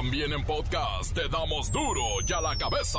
También 0.00 0.32
en 0.32 0.42
podcast 0.46 1.12
te 1.12 1.28
damos 1.28 1.70
duro 1.70 2.02
y 2.26 2.32
a 2.32 2.40
la 2.40 2.56
cabeza. 2.56 2.98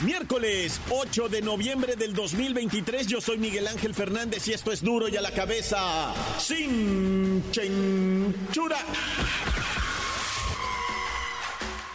Miércoles 0.00 0.80
8 0.88 1.28
de 1.28 1.42
noviembre 1.42 1.96
del 1.96 2.14
2023, 2.14 3.08
yo 3.08 3.20
soy 3.20 3.36
Miguel 3.36 3.68
Ángel 3.68 3.92
Fernández 3.92 4.48
y 4.48 4.54
esto 4.54 4.72
es 4.72 4.82
duro 4.82 5.06
y 5.10 5.18
a 5.18 5.20
la 5.20 5.32
cabeza 5.32 6.14
sin 6.38 7.44
chenchura. 7.50 8.78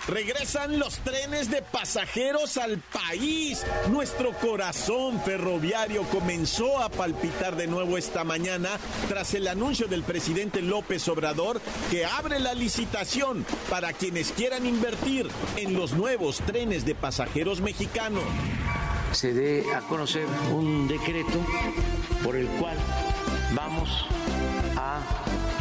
Regresan 0.07 0.79
los 0.79 0.97
trenes 0.97 1.49
de 1.49 1.61
pasajeros 1.61 2.57
al 2.57 2.79
país. 2.79 3.65
Nuestro 3.89 4.33
corazón 4.33 5.21
ferroviario 5.21 6.03
comenzó 6.03 6.79
a 6.81 6.89
palpitar 6.89 7.55
de 7.55 7.67
nuevo 7.67 7.97
esta 7.97 8.25
mañana 8.25 8.69
tras 9.07 9.33
el 9.33 9.47
anuncio 9.47 9.87
del 9.87 10.03
presidente 10.03 10.61
López 10.61 11.07
Obrador 11.07 11.61
que 11.89 12.05
abre 12.05 12.39
la 12.39 12.53
licitación 12.53 13.45
para 13.69 13.93
quienes 13.93 14.33
quieran 14.33 14.65
invertir 14.65 15.29
en 15.55 15.73
los 15.73 15.93
nuevos 15.93 16.37
trenes 16.39 16.85
de 16.85 16.95
pasajeros 16.95 17.61
mexicanos. 17.61 18.23
Se 19.13 19.33
dé 19.33 19.73
a 19.73 19.79
conocer 19.81 20.25
un 20.51 20.89
decreto 20.89 21.39
por 22.25 22.35
el 22.35 22.47
cual 22.47 22.75
vamos 23.55 24.05
a 24.75 25.01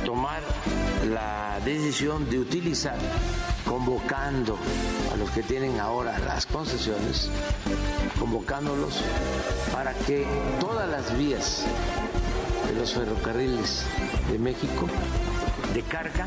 tomar 0.05 0.43
la 1.09 1.61
decisión 1.65 2.29
de 2.29 2.41
utilizar 2.41 2.99
convocando 3.73 4.59
a 5.15 5.17
los 5.17 5.31
que 5.31 5.43
tienen 5.43 5.80
ahora 5.80 6.19
las 6.19 6.45
concesiones, 6.45 7.30
convocándolos 8.21 9.01
para 9.73 9.95
que 9.95 10.27
todas 10.61 10.91
las 10.91 11.17
vías 11.17 11.65
de 12.66 12.79
los 12.79 12.93
ferrocarriles 12.93 13.85
de 14.30 14.38
México 14.38 14.87
de 15.73 15.83
carga 15.85 16.27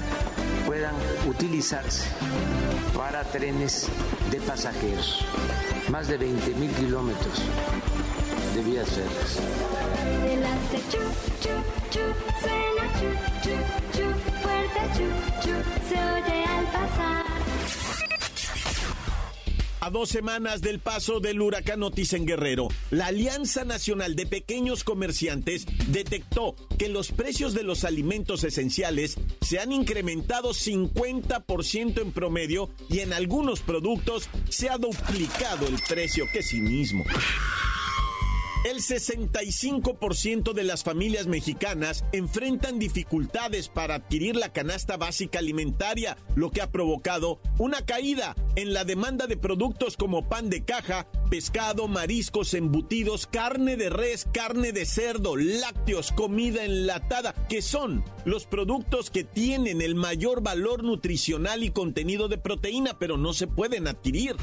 puedan 0.66 0.95
utilizarse 1.30 2.09
para 2.97 3.23
trenes 3.25 3.89
de 4.31 4.41
pasajeros. 4.41 5.23
Más 5.89 6.08
de 6.08 6.17
20 6.17 6.56
mil 6.56 6.72
kilómetros 6.72 7.44
de 8.56 8.64
vías 8.64 8.89
férreas. 8.89 9.39
se 15.88 15.95
oye 15.95 16.44
al 16.45 16.66
pasar. 16.66 17.25
A 19.86 19.91
dos 19.91 20.09
semanas 20.09 20.61
del 20.61 20.80
paso 20.80 21.19
del 21.19 21.39
huracán 21.39 21.83
Otis 21.83 22.14
en 22.14 22.25
Guerrero, 22.25 22.69
la 22.89 23.05
Alianza 23.05 23.66
Nacional 23.66 24.16
de 24.16 24.25
Pequeños 24.25 24.83
Comerciantes 24.83 25.67
detectó 25.89 26.55
que 26.80 26.89
los 26.89 27.11
precios 27.11 27.53
de 27.53 27.61
los 27.61 27.83
alimentos 27.83 28.44
esenciales 28.44 29.16
se 29.41 29.59
han 29.59 29.72
incrementado 29.72 30.56
50% 30.56 32.02
en 32.02 32.11
promedio 32.11 32.72
y 32.89 33.02
en 33.02 33.13
algunos 33.13 33.59
productos 33.59 34.28
se 34.50 34.72
ha 34.72 34.80
duplicado 34.80 35.67
el 35.67 35.78
precio 35.88 36.25
que 36.33 36.41
sí 36.41 36.61
mismo. 36.61 37.03
El 38.66 38.77
65% 38.77 40.53
de 40.53 40.63
las 40.63 40.83
familias 40.83 41.27
mexicanas 41.27 42.03
enfrentan 42.11 42.80
dificultades 42.80 43.69
para 43.69 43.94
adquirir 43.94 44.35
la 44.35 44.52
canasta 44.52 44.97
básica 44.97 45.38
alimentaria, 45.38 46.17
lo 46.33 46.49
que 46.49 46.63
ha 46.63 46.72
provocado 46.72 47.39
una 47.59 47.85
caída 47.85 48.35
en 48.55 48.73
la 48.73 48.83
demanda 48.83 49.27
de 49.27 49.38
productos 49.38 49.97
como 49.97 50.27
pan 50.27 50.49
de 50.49 50.66
caja, 50.66 51.07
pescado, 51.30 51.88
mariscos, 51.88 52.55
embutidos, 52.55 53.27
carne 53.27 53.77
de 53.77 53.91
res, 53.91 54.25
carne 54.33 54.72
de 54.72 54.88
cerdo, 54.88 55.35
lácteos, 55.35 56.11
comida 56.11 56.66
enlatada, 56.66 57.35
que 57.47 57.61
son 57.61 58.03
los 58.25 58.47
productos 58.47 59.11
que 59.11 59.23
tienen 59.23 59.79
el 59.79 59.94
mayor 59.94 60.41
valor 60.41 60.83
nutricional 60.83 61.63
y 61.63 61.69
contenido 61.69 62.29
de 62.29 62.40
proteína, 62.40 62.97
pero 62.97 63.16
no 63.16 63.31
se 63.34 63.45
pueden 63.45 63.88
adquirir. 63.88 64.35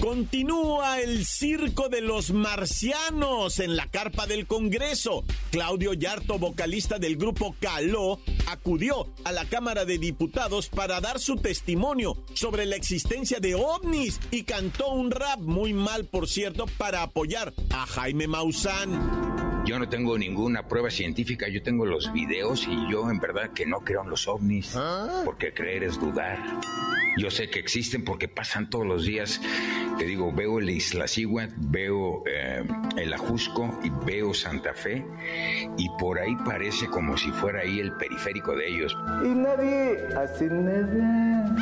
Continúa 0.00 1.00
el 1.00 1.26
circo 1.26 1.88
de 1.88 2.00
los 2.00 2.30
marcianos 2.30 3.58
en 3.58 3.76
la 3.76 3.86
carpa 3.86 4.26
del 4.26 4.46
Congreso. 4.46 5.24
Claudio 5.50 5.92
Yarto, 5.92 6.38
vocalista 6.38 6.98
del 6.98 7.16
grupo 7.16 7.56
Caló, 7.60 8.20
acudió 8.46 9.08
a 9.24 9.32
la 9.32 9.44
Cámara 9.44 9.84
de 9.84 9.98
Diputados 9.98 10.68
para 10.68 11.00
dar 11.00 11.18
su 11.18 11.36
testimonio 11.36 12.16
sobre 12.34 12.64
la 12.64 12.76
existencia 12.76 13.40
de 13.40 13.56
ovnis 13.56 14.20
y 14.30 14.44
cantó 14.44 14.90
un 14.90 15.10
rap 15.10 15.40
muy 15.40 15.72
mal, 15.72 16.04
por 16.04 16.28
cierto, 16.28 16.66
para 16.78 17.02
apoyar 17.02 17.52
a 17.70 17.84
Jaime 17.86 18.28
Maussan. 18.28 19.47
Yo 19.64 19.78
no 19.78 19.88
tengo 19.88 20.16
ninguna 20.16 20.66
prueba 20.66 20.90
científica, 20.90 21.48
yo 21.48 21.62
tengo 21.62 21.84
los 21.84 22.12
videos 22.12 22.66
y 22.66 22.90
yo 22.90 23.10
en 23.10 23.18
verdad 23.18 23.50
que 23.50 23.66
no 23.66 23.80
creo 23.80 24.02
en 24.02 24.10
los 24.10 24.26
ovnis, 24.26 24.74
¿Ah? 24.76 25.22
porque 25.24 25.52
creer 25.52 25.84
es 25.84 26.00
dudar. 26.00 26.38
Yo 27.18 27.30
sé 27.30 27.50
que 27.50 27.58
existen 27.58 28.04
porque 28.04 28.28
pasan 28.28 28.70
todos 28.70 28.86
los 28.86 29.04
días. 29.04 29.40
Te 29.98 30.04
digo, 30.04 30.32
veo 30.32 30.60
el 30.60 30.70
Isla 30.70 31.08
Sigua, 31.08 31.48
veo 31.56 32.22
eh, 32.26 32.62
el 32.96 33.12
Ajusco 33.12 33.78
y 33.82 33.90
veo 34.06 34.32
Santa 34.32 34.72
Fe 34.72 35.04
y 35.76 35.88
por 35.98 36.18
ahí 36.20 36.36
parece 36.44 36.86
como 36.86 37.16
si 37.16 37.30
fuera 37.32 37.60
ahí 37.60 37.80
el 37.80 37.92
periférico 37.94 38.54
de 38.54 38.68
ellos. 38.68 38.96
Y 39.24 39.28
nadie 39.28 39.98
hace 40.16 40.46
nada. 40.46 41.56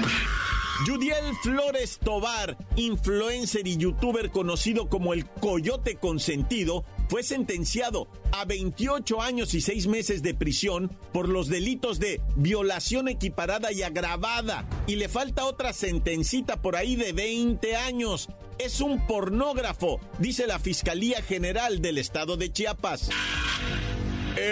Yudiel 0.84 1.34
Flores 1.42 1.98
Tobar, 1.98 2.58
influencer 2.76 3.66
y 3.66 3.76
youtuber 3.78 4.30
conocido 4.30 4.88
como 4.88 5.14
el 5.14 5.24
Coyote 5.24 5.96
Consentido, 5.96 6.84
fue 7.08 7.22
sentenciado 7.22 8.08
a 8.32 8.44
28 8.44 9.22
años 9.22 9.54
y 9.54 9.60
6 9.62 9.86
meses 9.86 10.22
de 10.22 10.34
prisión 10.34 10.90
por 11.12 11.28
los 11.28 11.48
delitos 11.48 11.98
de 11.98 12.20
violación 12.36 13.08
equiparada 13.08 13.72
y 13.72 13.82
agravada. 13.82 14.68
Y 14.86 14.96
le 14.96 15.08
falta 15.08 15.46
otra 15.46 15.72
sentencita 15.72 16.60
por 16.60 16.76
ahí 16.76 16.94
de 16.94 17.12
20 17.12 17.76
años. 17.76 18.28
Es 18.58 18.80
un 18.80 19.06
pornógrafo, 19.06 20.00
dice 20.18 20.46
la 20.46 20.58
Fiscalía 20.58 21.22
General 21.22 21.80
del 21.80 21.98
Estado 21.98 22.36
de 22.36 22.52
Chiapas. 22.52 23.08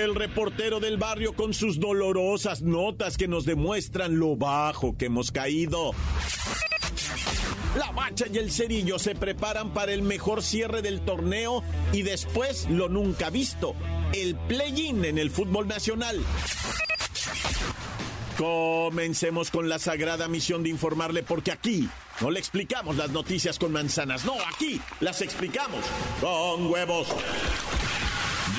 El 0.03 0.17
reportero 0.17 0.81
del 0.81 0.97
barrio 0.97 1.35
con 1.35 1.55
sus 1.55 1.79
dolorosas 1.79 2.63
notas 2.63 3.17
que 3.17 3.29
nos 3.29 3.45
demuestran 3.45 4.19
lo 4.19 4.35
bajo 4.35 4.97
que 4.97 5.05
hemos 5.05 5.31
caído. 5.31 5.93
La 7.77 7.93
Bacha 7.93 8.25
y 8.27 8.39
el 8.39 8.51
Cerillo 8.51 8.99
se 8.99 9.15
preparan 9.15 9.73
para 9.73 9.93
el 9.93 10.03
mejor 10.03 10.43
cierre 10.43 10.83
del 10.83 11.01
torneo 11.03 11.63
y 11.93 12.03
después 12.03 12.69
lo 12.69 12.89
nunca 12.89 13.31
visto, 13.31 13.77
el 14.13 14.35
play-in 14.35 15.05
en 15.05 15.17
el 15.17 15.31
fútbol 15.31 15.69
nacional. 15.69 16.21
Comencemos 18.37 19.53
con 19.53 19.69
la 19.69 19.79
sagrada 19.79 20.27
misión 20.27 20.65
de 20.65 20.71
informarle 20.71 21.23
porque 21.23 21.53
aquí 21.53 21.89
no 22.21 22.33
le 22.33 22.41
explicamos 22.41 22.97
las 22.97 23.11
noticias 23.11 23.61
con 23.61 23.71
manzanas, 23.71 24.25
no, 24.25 24.35
aquí 24.53 24.81
las 24.99 25.23
explicamos 25.23 25.85
con 26.21 26.67
huevos. 26.67 27.07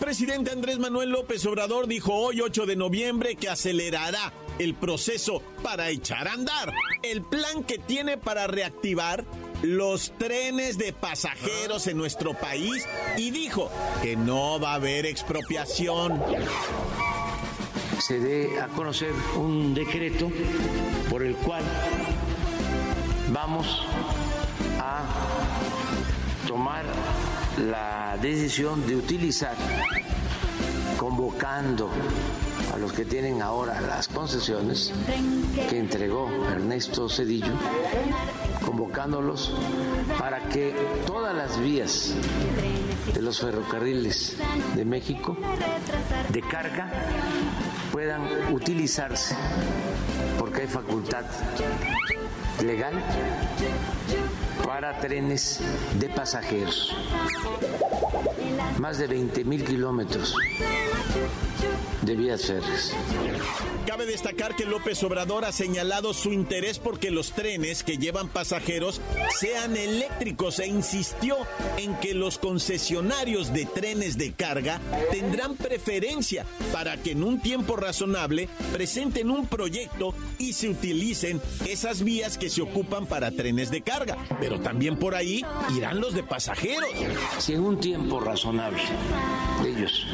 Presidente 0.00 0.50
Andrés 0.50 0.78
Manuel 0.78 1.10
López 1.10 1.44
Obrador 1.46 1.86
dijo 1.86 2.14
hoy 2.14 2.40
8 2.40 2.64
de 2.64 2.74
noviembre 2.74 3.36
que 3.36 3.50
acelerará 3.50 4.32
el 4.58 4.74
proceso 4.74 5.42
para 5.62 5.90
echar 5.90 6.26
a 6.26 6.32
andar 6.32 6.72
el 7.02 7.22
plan 7.22 7.62
que 7.64 7.78
tiene 7.78 8.16
para 8.16 8.46
reactivar 8.46 9.24
los 9.62 10.12
trenes 10.18 10.78
de 10.78 10.94
pasajeros 10.94 11.86
en 11.86 11.98
nuestro 11.98 12.32
país 12.32 12.88
y 13.18 13.30
dijo 13.30 13.70
que 14.02 14.16
no 14.16 14.58
va 14.58 14.72
a 14.72 14.74
haber 14.76 15.04
expropiación. 15.04 16.20
Se 18.00 18.18
dé 18.18 18.58
a 18.58 18.68
conocer 18.68 19.12
un 19.36 19.74
decreto 19.74 20.30
por 21.10 21.22
el 21.22 21.36
cual 21.36 21.62
vamos 23.32 23.86
a 24.78 25.04
tomar 26.46 26.84
la 27.70 28.16
decisión 28.20 28.86
de 28.86 28.96
utilizar, 28.96 29.54
convocando 30.98 31.90
a 32.72 32.78
los 32.78 32.92
que 32.92 33.04
tienen 33.04 33.42
ahora 33.42 33.80
las 33.80 34.08
concesiones 34.08 34.92
que 35.68 35.78
entregó 35.78 36.30
Ernesto 36.50 37.08
Cedillo, 37.08 37.54
convocándolos 38.64 39.52
para 40.18 40.40
que 40.48 40.74
todas 41.06 41.34
las 41.34 41.58
vías 41.60 42.14
de 43.12 43.22
los 43.22 43.40
ferrocarriles 43.40 44.36
de 44.74 44.84
México 44.84 45.36
de 46.28 46.40
carga 46.42 46.90
puedan 47.92 48.22
utilizarse 48.52 49.34
porque 50.38 50.62
hay 50.62 50.68
facultad 50.68 51.24
legal 52.62 52.94
para 54.70 54.96
trenes 55.00 55.58
de 55.98 56.08
pasajeros. 56.08 56.96
Más 58.78 58.98
de 58.98 59.08
20 59.08 59.44
mil 59.44 59.64
kilómetros 59.64 60.36
de 62.02 62.16
vías 62.16 62.46
férreas. 62.46 62.92
Cabe 63.86 64.06
destacar 64.06 64.54
que 64.56 64.64
López 64.64 65.02
Obrador 65.02 65.44
ha 65.44 65.52
señalado 65.52 66.14
su 66.14 66.32
interés 66.32 66.78
porque 66.78 67.10
los 67.10 67.32
trenes 67.32 67.82
que 67.82 67.98
llevan 67.98 68.28
pasajeros 68.28 69.00
sean 69.38 69.76
eléctricos 69.76 70.58
e 70.60 70.66
insistió 70.66 71.36
en 71.76 71.94
que 71.96 72.14
los 72.14 72.38
concesionarios 72.38 73.52
de 73.52 73.66
trenes 73.66 74.16
de 74.16 74.32
carga 74.32 74.80
tendrán 75.10 75.56
preferencia 75.56 76.46
para 76.72 76.96
que 76.96 77.12
en 77.12 77.24
un 77.24 77.40
tiempo 77.40 77.76
razonable 77.76 78.48
presenten 78.72 79.30
un 79.30 79.46
proyecto 79.46 80.14
y 80.38 80.52
se 80.52 80.68
utilicen 80.68 81.40
esas 81.66 82.02
vías 82.02 82.38
que 82.38 82.50
se 82.50 82.62
ocupan 82.62 83.06
para 83.06 83.30
trenes 83.30 83.70
de 83.70 83.82
carga. 83.82 84.16
Pero 84.40 84.60
también 84.60 84.96
por 84.96 85.14
ahí 85.14 85.44
irán 85.76 86.00
los 86.00 86.14
de 86.14 86.22
pasajeros. 86.22 86.90
Si 87.38 87.54
en 87.54 87.60
un 87.60 87.80
tiempo 87.80 88.20
razonable 88.20 88.82
ellos 89.66 90.06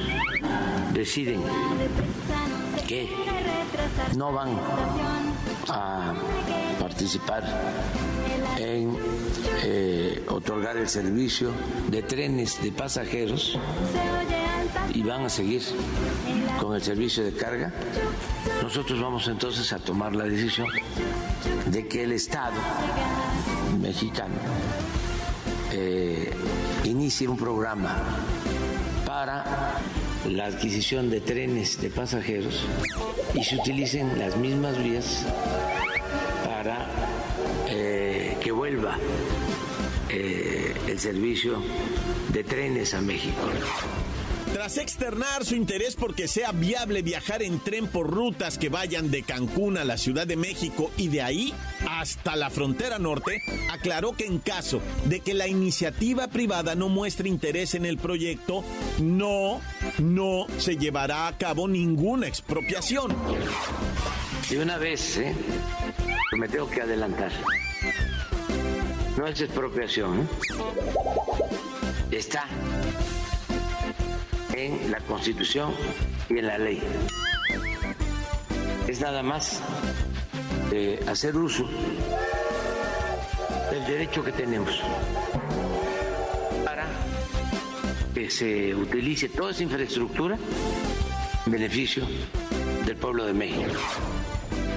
deciden 0.96 1.42
que 2.88 3.10
no 4.16 4.32
van 4.32 4.58
a 5.68 6.14
participar 6.80 7.44
en 8.58 8.96
eh, 9.62 10.24
otorgar 10.28 10.78
el 10.78 10.88
servicio 10.88 11.50
de 11.88 12.02
trenes 12.02 12.62
de 12.62 12.72
pasajeros 12.72 13.58
y 14.94 15.02
van 15.02 15.26
a 15.26 15.28
seguir 15.28 15.62
con 16.58 16.74
el 16.74 16.82
servicio 16.82 17.24
de 17.24 17.32
carga, 17.32 17.72
nosotros 18.62 18.98
vamos 19.00 19.28
entonces 19.28 19.70
a 19.74 19.78
tomar 19.78 20.16
la 20.16 20.24
decisión 20.24 20.68
de 21.66 21.86
que 21.86 22.04
el 22.04 22.12
Estado 22.12 22.56
mexicano 23.82 24.34
eh, 25.72 26.32
inicie 26.84 27.28
un 27.28 27.36
programa 27.36 28.02
para 29.16 29.42
la 30.28 30.44
adquisición 30.44 31.08
de 31.08 31.22
trenes 31.22 31.80
de 31.80 31.88
pasajeros 31.88 32.66
y 33.32 33.42
se 33.42 33.56
utilicen 33.56 34.18
las 34.18 34.36
mismas 34.36 34.76
vías 34.76 35.24
para 36.44 36.86
eh, 37.66 38.36
que 38.42 38.52
vuelva 38.52 38.98
eh, 40.10 40.74
el 40.86 40.98
servicio 40.98 41.62
de 42.28 42.44
trenes 42.44 42.92
a 42.92 43.00
México. 43.00 43.40
Tras 44.56 44.78
externar 44.78 45.44
su 45.44 45.54
interés 45.54 45.96
porque 45.96 46.26
sea 46.26 46.50
viable 46.50 47.02
viajar 47.02 47.42
en 47.42 47.60
tren 47.60 47.86
por 47.88 48.10
rutas 48.10 48.56
que 48.56 48.70
vayan 48.70 49.10
de 49.10 49.22
Cancún 49.22 49.76
a 49.76 49.84
la 49.84 49.98
Ciudad 49.98 50.26
de 50.26 50.36
México 50.36 50.90
y 50.96 51.08
de 51.08 51.20
ahí 51.20 51.52
hasta 51.86 52.36
la 52.36 52.48
frontera 52.48 52.98
norte, 52.98 53.42
aclaró 53.70 54.14
que 54.16 54.24
en 54.24 54.38
caso 54.38 54.80
de 55.04 55.20
que 55.20 55.34
la 55.34 55.46
iniciativa 55.46 56.28
privada 56.28 56.74
no 56.74 56.88
muestre 56.88 57.28
interés 57.28 57.74
en 57.74 57.84
el 57.84 57.98
proyecto, 57.98 58.64
no, 58.98 59.60
no 59.98 60.46
se 60.56 60.78
llevará 60.78 61.28
a 61.28 61.36
cabo 61.36 61.68
ninguna 61.68 62.26
expropiación. 62.26 63.14
De 64.48 64.58
una 64.58 64.78
vez, 64.78 65.18
¿eh? 65.18 65.34
me 66.32 66.48
tengo 66.48 66.70
que 66.70 66.80
adelantar. 66.80 67.30
No 69.18 69.26
es 69.26 69.38
expropiación. 69.38 70.22
¿eh? 70.22 70.26
Está 72.10 72.48
en 74.56 74.90
la 74.90 75.00
Constitución 75.00 75.74
y 76.30 76.38
en 76.38 76.46
la 76.46 76.58
ley. 76.58 76.80
Es 78.88 79.00
nada 79.00 79.22
más 79.22 79.60
de 80.70 80.98
hacer 81.06 81.36
uso 81.36 81.68
del 83.70 83.86
derecho 83.86 84.24
que 84.24 84.32
tenemos 84.32 84.80
para 86.64 86.86
que 88.14 88.30
se 88.30 88.74
utilice 88.74 89.28
toda 89.28 89.50
esa 89.50 89.62
infraestructura 89.62 90.38
en 91.44 91.52
beneficio 91.52 92.06
del 92.86 92.96
pueblo 92.96 93.26
de 93.26 93.34
México. 93.34 93.72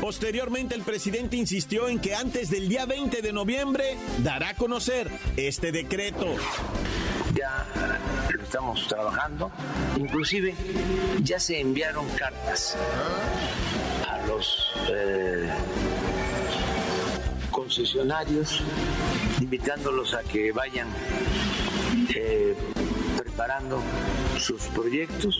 Posteriormente, 0.02 0.76
el 0.76 0.82
presidente 0.82 1.38
insistió 1.38 1.88
en 1.88 2.00
que 2.00 2.16
antes 2.16 2.50
del 2.50 2.68
día 2.68 2.86
20 2.86 3.22
de 3.22 3.34
noviembre 3.34 3.98
dará 4.24 4.50
a 4.50 4.54
conocer 4.56 5.10
este 5.38 5.72
decreto. 5.72 6.36
Estamos 8.50 8.88
trabajando. 8.88 9.52
Inclusive 9.96 10.56
ya 11.22 11.40
se 11.40 11.60
enviaron 11.60 12.10
cartas 12.18 12.76
a 14.10 14.26
los 14.26 14.74
eh, 14.92 15.48
concesionarios 17.52 18.64
invitándolos 19.40 20.16
a 20.16 20.24
que 20.24 20.52
vayan 20.52 20.88
eh, 22.16 22.58
preparando 23.18 23.84
sus 24.40 24.64
proyectos 24.64 25.40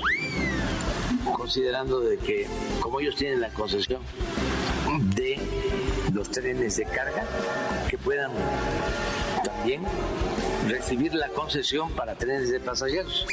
considerando 1.36 2.02
de 2.02 2.20
que 2.20 2.46
como 2.80 3.00
ellos 3.00 3.16
tienen 3.16 3.42
la 3.42 3.50
concesión 3.50 4.04
de 5.16 5.40
los 6.14 6.30
trenes 6.30 6.78
de 6.78 6.84
carga 6.84 7.26
que 7.90 7.98
puedan 7.98 8.32
también 9.60 9.82
recibir 10.68 11.14
la 11.14 11.28
concesión 11.30 11.92
para 11.92 12.16
trenes 12.16 12.50
de 12.50 12.60
pasajeros. 12.60 13.26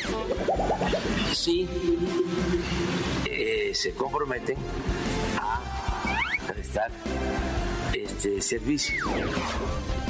Si 1.32 1.69
eh, 3.26 3.70
se 3.75 3.93
comprometen 3.93 4.56
a 5.38 5.61
prestar 6.49 6.90
este 7.93 8.43
servicio. 8.43 9.05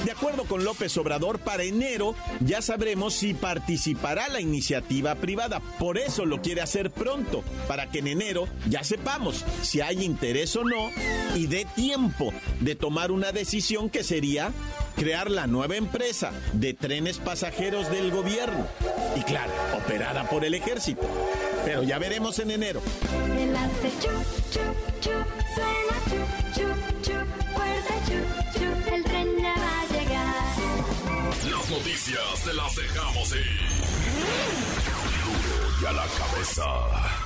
De 0.04 0.12
acuerdo 0.12 0.44
con 0.44 0.64
López 0.64 0.96
Obrador, 0.98 1.40
para 1.40 1.64
enero 1.64 2.14
ya 2.40 2.62
sabremos 2.62 3.14
si 3.14 3.34
participará 3.34 4.28
la 4.28 4.40
iniciativa 4.40 5.16
privada. 5.16 5.60
Por 5.78 5.98
eso 5.98 6.24
lo 6.24 6.40
quiere 6.40 6.60
hacer 6.60 6.90
pronto, 6.90 7.42
para 7.66 7.90
que 7.90 7.98
en 7.98 8.06
enero 8.06 8.46
ya 8.68 8.84
sepamos 8.84 9.44
si 9.62 9.80
hay 9.80 10.04
interés 10.04 10.54
o 10.56 10.64
no 10.64 10.90
y 11.34 11.46
dé 11.48 11.66
tiempo 11.74 12.32
de 12.60 12.76
tomar 12.76 13.10
una 13.10 13.32
decisión 13.32 13.90
que 13.90 14.04
sería 14.04 14.52
crear 14.96 15.31
la 15.31 15.46
nueva 15.46 15.76
empresa 15.76 16.32
de 16.52 16.75
trenes 16.75 17.19
pasajeros 17.19 17.90
del 17.90 18.10
gobierno. 18.10 18.66
Y 19.14 19.23
claro, 19.23 19.52
operada 19.76 20.28
por 20.28 20.44
el 20.44 20.54
ejército. 20.54 21.02
Pero 21.64 21.82
ya 21.82 21.99
veremos 21.99 22.38
en 22.38 22.50
enero. 22.50 22.80
El 28.92 29.04
tren 29.04 29.28
ya 29.38 29.54
va 29.54 29.80
a 29.80 29.87
llegar. 29.87 30.37
Las 31.50 31.71
noticias 31.71 32.44
te 32.44 32.54
las 32.54 32.75
dejamos 32.76 33.32
ir. 33.32 33.61
Duro 35.25 35.82
y 35.82 35.87
a 35.87 35.92
la 35.92 36.06
cabeza. 36.06 37.25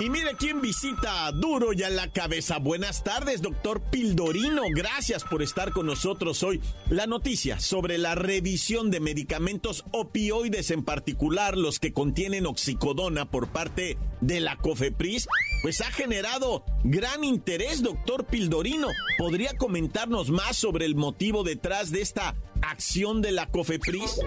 Y 0.00 0.10
mire 0.10 0.36
quién 0.38 0.60
visita 0.60 1.32
Duro 1.32 1.72
y 1.72 1.82
a 1.82 1.90
la 1.90 2.12
cabeza. 2.12 2.58
Buenas 2.58 3.02
tardes, 3.02 3.42
doctor 3.42 3.80
Pildorino. 3.90 4.62
Gracias 4.72 5.24
por 5.24 5.42
estar 5.42 5.72
con 5.72 5.86
nosotros 5.86 6.44
hoy. 6.44 6.60
La 6.88 7.08
noticia 7.08 7.58
sobre 7.58 7.98
la 7.98 8.14
revisión 8.14 8.92
de 8.92 9.00
medicamentos 9.00 9.84
opioides, 9.90 10.70
en 10.70 10.84
particular 10.84 11.56
los 11.56 11.80
que 11.80 11.92
contienen 11.92 12.46
oxicodona 12.46 13.28
por 13.28 13.48
parte 13.48 13.98
de 14.20 14.38
la 14.38 14.56
COFEPRIS, 14.56 15.26
pues 15.62 15.80
ha 15.80 15.90
generado 15.90 16.64
gran 16.84 17.24
interés, 17.24 17.82
doctor 17.82 18.24
Pildorino. 18.24 18.86
¿Podría 19.18 19.56
comentarnos 19.56 20.30
más 20.30 20.56
sobre 20.56 20.86
el 20.86 20.94
motivo 20.94 21.42
detrás 21.42 21.90
de 21.90 22.02
esta 22.02 22.36
acción 22.62 23.22
de 23.22 23.32
la 23.32 23.46
COFEPRIS? 23.46 24.20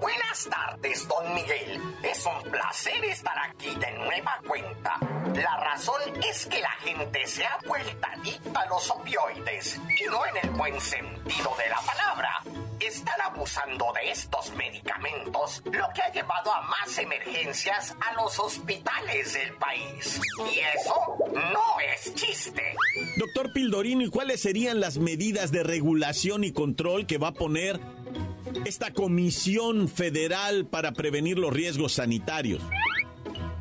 Buenas 0.00 0.48
tardes, 0.50 1.06
don 1.08 1.34
Miguel. 1.34 1.80
Es 2.02 2.26
un 2.26 2.50
placer 2.50 3.04
estar 3.04 3.36
aquí 3.38 3.74
de 3.74 3.92
nueva 3.92 4.40
cuenta. 4.46 4.98
La 5.34 5.56
razón 5.58 6.00
es 6.28 6.46
que 6.46 6.60
la 6.60 6.72
gente 6.84 7.26
se 7.26 7.44
ha 7.44 7.58
vuelto 7.66 7.92
a 8.54 8.66
los 8.66 8.90
opioides 8.90 9.80
y 9.98 10.04
no 10.04 10.24
en 10.26 10.36
el 10.42 10.50
buen 10.50 10.80
sentido 10.80 11.54
de 11.56 11.68
la 11.68 11.80
palabra. 11.80 12.42
Están 12.80 13.20
abusando 13.20 13.92
de 13.94 14.10
estos 14.10 14.52
medicamentos, 14.54 15.62
lo 15.64 15.88
que 15.94 16.02
ha 16.02 16.12
llevado 16.12 16.52
a 16.52 16.62
más 16.62 16.98
emergencias 16.98 17.94
a 18.00 18.14
los 18.14 18.38
hospitales 18.38 19.32
del 19.34 19.54
país. 19.54 20.20
Y 20.52 20.58
eso 20.58 21.16
no 21.52 21.80
es 21.80 22.14
chiste. 22.14 22.74
Doctor 23.16 23.52
Pildorino, 23.52 24.02
¿y 24.02 24.08
cuáles 24.08 24.40
serían 24.40 24.80
las 24.80 24.98
medidas 24.98 25.52
de 25.52 25.62
regulación 25.62 26.44
y 26.44 26.52
control 26.52 27.06
que 27.06 27.18
va 27.18 27.28
a 27.28 27.34
poner 27.34 27.78
esta 28.64 28.92
Comisión 28.92 29.88
Federal 29.88 30.66
para 30.66 30.92
prevenir 30.92 31.38
los 31.38 31.52
riesgos 31.52 31.92
sanitarios? 31.94 32.62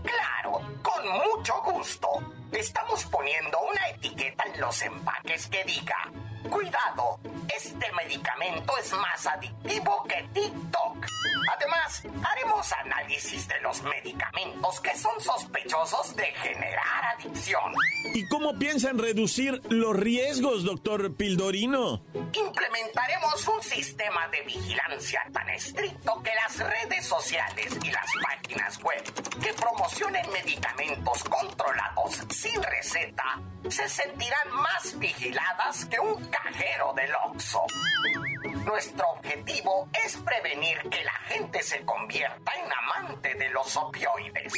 Claro, 0.03 0.61
con 0.81 1.05
mucho 1.05 1.53
gusto. 1.65 2.07
Estamos 2.51 3.05
poniendo 3.05 3.57
una 3.69 3.89
etiqueta 3.89 4.43
en 4.53 4.61
los 4.61 4.81
empaques 4.81 5.47
que 5.47 5.63
diga, 5.65 6.11
cuidado, 6.51 7.19
Este 7.55 7.91
medicamento 7.93 8.77
es 8.77 8.91
más 8.93 9.25
adictivo 9.25 10.03
que 10.03 10.23
TikTok. 10.33 11.05
Además, 11.55 12.03
haremos 12.23 12.71
análisis 12.73 13.47
de 13.47 13.59
los 13.61 13.81
medicamentos 13.83 14.79
que 14.81 14.97
son 14.97 15.19
sospechosos 15.19 16.15
de 16.15 16.25
generar 16.25 17.15
adicción. 17.17 17.73
¿Y 18.13 18.27
cómo 18.27 18.57
piensan 18.57 18.97
reducir 18.97 19.61
los 19.69 19.95
riesgos, 19.95 20.63
doctor 20.63 21.15
Pildorino? 21.15 22.03
Implementaremos 22.13 23.47
un 23.47 23.61
sistema 23.63 24.27
de 24.29 24.41
vigilancia 24.41 25.23
tan 25.33 25.49
estricto 25.49 26.21
que 26.23 26.31
las 26.35 26.59
redes 26.59 27.05
sociales 27.05 27.77
y 27.83 27.91
las 27.91 28.07
páginas 28.21 28.81
web 28.83 29.03
que 29.41 29.53
promocionen 29.53 30.25
medicamentos 30.31 31.23
controlados 31.23 32.21
sin 32.29 32.61
receta 32.61 33.39
se 33.69 33.87
sentirán 33.87 34.51
más 34.51 34.97
vigiladas 34.97 35.85
que 35.85 35.99
un 35.99 36.25
cajero 36.25 36.93
del 36.95 37.11
Oxxo. 37.25 37.61
Nuestro 38.65 39.05
objetivo 39.17 39.89
es 40.05 40.17
prevenir 40.17 40.77
que 40.89 41.03
la 41.03 41.13
gente 41.27 41.63
se 41.63 41.81
convierta 41.81 42.51
en 42.53 42.71
amante 42.71 43.33
de 43.35 43.49
los 43.49 43.75
opioides. 43.75 44.53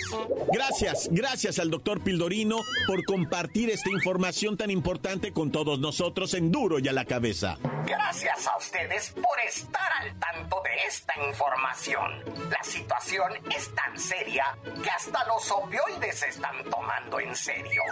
Gracias, 0.51 1.07
gracias 1.11 1.59
al 1.59 1.69
doctor 1.69 2.03
Pildorino 2.03 2.57
por 2.87 3.03
compartir 3.05 3.69
esta 3.69 3.89
información 3.89 4.57
tan 4.57 4.69
importante 4.71 5.31
con 5.31 5.51
todos 5.51 5.79
nosotros 5.79 6.33
en 6.33 6.51
Duro 6.51 6.79
y 6.79 6.87
a 6.87 6.93
la 6.93 7.05
cabeza. 7.05 7.57
Gracias 7.85 8.47
a 8.47 8.57
ustedes 8.57 9.11
por 9.11 9.39
estar 9.47 9.91
al 10.01 10.19
tanto 10.19 10.61
de 10.63 10.87
esta 10.87 11.13
información. 11.27 12.23
La 12.49 12.63
situación 12.63 13.31
es 13.55 13.73
tan 13.73 13.97
seria 13.97 14.45
que 14.83 14.89
hasta 14.89 15.25
los 15.27 15.49
opioides 15.51 16.19
se 16.19 16.27
están 16.27 16.63
tomando 16.69 17.19
en 17.19 17.35
serio. 17.35 17.83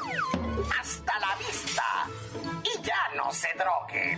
Hasta 0.80 1.20
la 1.20 1.36
vista 1.38 1.84
y 2.64 2.82
ya 2.84 3.16
no 3.16 3.32
se 3.32 3.48
drogue. 3.56 4.18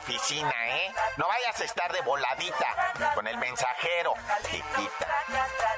oficina, 0.01 0.53
¿eh? 0.69 0.91
No 1.17 1.27
vayas 1.27 1.59
a 1.61 1.63
estar 1.63 1.91
de 1.93 2.01
voladita 2.01 2.65
con 3.13 3.27
el 3.27 3.37
mensajero, 3.37 4.13
chiquita. 4.43 5.07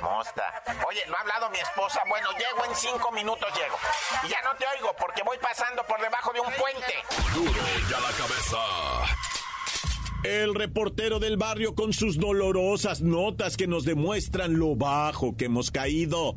Mosta. 0.02 0.64
Oye, 0.88 1.04
no 1.08 1.16
ha 1.16 1.22
hablado 1.22 1.50
mi 1.50 1.60
esposa. 1.60 2.02
Bueno, 2.08 2.30
llego 2.32 2.66
en 2.66 2.76
cinco 2.76 3.12
minutos, 3.12 3.50
llego. 3.54 3.78
Y 4.24 4.30
ya 4.30 4.42
no 4.44 4.56
te 4.56 4.66
oigo 4.68 4.96
porque 4.98 5.24
voy 5.24 5.38
pasando 5.38 5.84
por 5.84 6.00
debajo 6.02 6.32
de 6.34 6.40
un 6.40 6.54
puente. 6.54 6.94
Duro 7.34 7.62
y 7.90 7.94
a 7.94 8.00
la 8.00 8.12
cabeza. 8.12 8.58
El 10.24 10.56
reportero 10.56 11.20
del 11.20 11.36
barrio 11.36 11.76
con 11.76 11.92
sus 11.92 12.18
dolorosas 12.18 13.02
notas 13.02 13.58
que 13.58 13.68
nos 13.68 13.84
demuestran 13.84 14.58
lo 14.58 14.76
bajo 14.76 15.36
que 15.36 15.46
hemos 15.46 15.70
caído. 15.70 16.36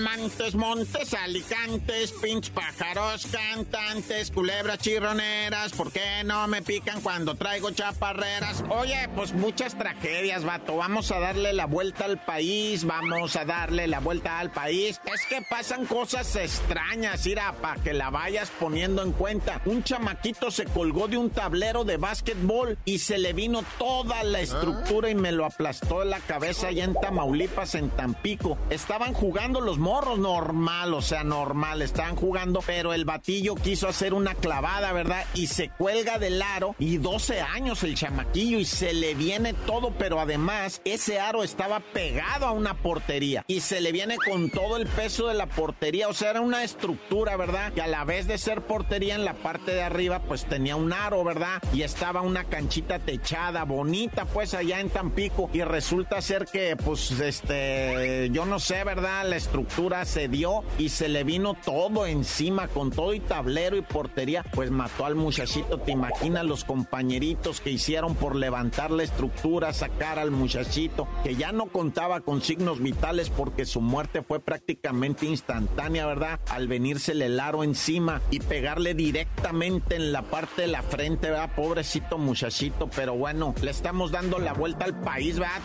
Montes, 0.00 0.54
montes, 0.54 1.12
alicantes, 1.12 2.12
pinch 2.12 2.50
pájaros, 2.52 3.26
cantantes, 3.26 4.30
culebras 4.30 4.78
chirroneras, 4.78 5.72
¿por 5.72 5.92
qué 5.92 6.24
no 6.24 6.48
me 6.48 6.62
pican 6.62 7.02
cuando 7.02 7.34
traigo 7.34 7.70
chaparreras? 7.70 8.64
Oye, 8.70 9.10
pues 9.14 9.34
muchas 9.34 9.76
tragedias, 9.76 10.42
vato. 10.44 10.76
Vamos 10.76 11.10
a 11.12 11.20
darle 11.20 11.52
la 11.52 11.66
vuelta 11.66 12.06
al 12.06 12.18
país, 12.24 12.84
vamos 12.84 13.36
a 13.36 13.44
darle 13.44 13.88
la 13.88 14.00
vuelta 14.00 14.38
al 14.38 14.50
país. 14.50 14.98
Es 15.12 15.26
que 15.26 15.42
pasan 15.42 15.84
cosas 15.84 16.34
extrañas, 16.34 17.26
Ira, 17.26 17.52
para 17.60 17.82
que 17.82 17.92
la 17.92 18.08
vayas 18.08 18.50
poniendo 18.58 19.02
en 19.02 19.12
cuenta. 19.12 19.60
Un 19.66 19.84
chamaquito 19.84 20.50
se 20.50 20.64
colgó 20.64 21.08
de 21.08 21.18
un 21.18 21.28
tablero 21.28 21.84
de 21.84 21.98
básquetbol 21.98 22.78
y 22.86 23.00
se 23.00 23.18
le 23.18 23.34
vino 23.34 23.64
toda 23.78 24.24
la 24.24 24.40
estructura 24.40 25.10
y 25.10 25.14
me 25.14 25.32
lo 25.32 25.44
aplastó 25.44 26.02
en 26.02 26.10
la 26.10 26.20
cabeza 26.20 26.68
allá 26.68 26.84
en 26.84 26.94
Tamaulipas, 26.94 27.74
en 27.74 27.90
Tampico. 27.90 28.56
Estaban 28.70 29.12
jugando 29.12 29.60
los 29.60 29.78
normal, 29.90 30.94
o 30.94 31.02
sea, 31.02 31.24
normal, 31.24 31.82
estaban 31.82 32.14
jugando, 32.14 32.62
pero 32.64 32.94
el 32.94 33.04
batillo 33.04 33.56
quiso 33.56 33.88
hacer 33.88 34.14
una 34.14 34.34
clavada, 34.34 34.92
¿verdad? 34.92 35.24
Y 35.34 35.48
se 35.48 35.68
cuelga 35.68 36.18
del 36.18 36.40
aro 36.40 36.76
y 36.78 36.98
12 36.98 37.40
años 37.40 37.82
el 37.82 37.96
chamaquillo 37.96 38.58
y 38.58 38.64
se 38.64 38.92
le 38.92 39.14
viene 39.14 39.52
todo, 39.52 39.92
pero 39.98 40.20
además 40.20 40.80
ese 40.84 41.18
aro 41.18 41.42
estaba 41.42 41.80
pegado 41.80 42.46
a 42.46 42.52
una 42.52 42.74
portería 42.74 43.44
y 43.48 43.60
se 43.60 43.80
le 43.80 43.90
viene 43.90 44.16
con 44.16 44.50
todo 44.50 44.76
el 44.76 44.86
peso 44.86 45.26
de 45.26 45.34
la 45.34 45.46
portería, 45.46 46.08
o 46.08 46.14
sea, 46.14 46.30
era 46.30 46.40
una 46.40 46.62
estructura, 46.62 47.36
¿verdad? 47.36 47.72
Que 47.72 47.82
a 47.82 47.88
la 47.88 48.04
vez 48.04 48.28
de 48.28 48.38
ser 48.38 48.62
portería 48.62 49.16
en 49.16 49.24
la 49.24 49.34
parte 49.34 49.72
de 49.72 49.82
arriba, 49.82 50.20
pues 50.20 50.44
tenía 50.44 50.76
un 50.76 50.92
aro, 50.92 51.24
¿verdad? 51.24 51.60
Y 51.72 51.82
estaba 51.82 52.20
una 52.20 52.44
canchita 52.44 53.00
techada, 53.00 53.64
bonita, 53.64 54.24
pues 54.24 54.54
allá 54.54 54.78
en 54.78 54.90
Tampico 54.90 55.50
y 55.52 55.62
resulta 55.62 56.22
ser 56.22 56.46
que, 56.46 56.76
pues, 56.76 57.10
este, 57.10 58.30
yo 58.30 58.46
no 58.46 58.60
sé, 58.60 58.84
¿verdad? 58.84 59.28
La 59.28 59.36
estructura 59.36 59.79
se 60.04 60.28
dio 60.28 60.62
y 60.76 60.90
se 60.90 61.08
le 61.08 61.24
vino 61.24 61.54
todo 61.54 62.04
encima 62.04 62.68
con 62.68 62.90
todo 62.90 63.14
y 63.14 63.20
tablero 63.20 63.76
y 63.76 63.82
portería, 63.82 64.44
pues 64.52 64.70
mató 64.70 65.06
al 65.06 65.14
muchachito. 65.14 65.78
¿Te 65.78 65.92
imaginas 65.92 66.44
los 66.44 66.64
compañeritos 66.64 67.62
que 67.62 67.70
hicieron 67.70 68.14
por 68.14 68.36
levantar 68.36 68.90
la 68.90 69.04
estructura, 69.04 69.72
sacar 69.72 70.18
al 70.18 70.32
muchachito, 70.32 71.08
que 71.24 71.34
ya 71.34 71.52
no 71.52 71.66
contaba 71.66 72.20
con 72.20 72.42
signos 72.42 72.80
vitales 72.80 73.30
porque 73.30 73.64
su 73.64 73.80
muerte 73.80 74.22
fue 74.22 74.38
prácticamente 74.38 75.24
instantánea, 75.24 76.06
¿verdad? 76.06 76.40
Al 76.50 76.68
venírsele 76.68 77.26
el 77.26 77.40
aro 77.40 77.64
encima 77.64 78.20
y 78.30 78.40
pegarle 78.40 78.92
directamente 78.92 79.96
en 79.96 80.12
la 80.12 80.22
parte 80.22 80.62
de 80.62 80.68
la 80.68 80.82
frente, 80.82 81.30
¿verdad? 81.30 81.54
Pobrecito 81.56 82.18
muchachito, 82.18 82.90
pero 82.94 83.14
bueno, 83.14 83.54
le 83.62 83.70
estamos 83.70 84.12
dando 84.12 84.38
la 84.38 84.52
vuelta 84.52 84.84
al 84.84 85.00
país, 85.00 85.38
¿verdad? 85.38 85.62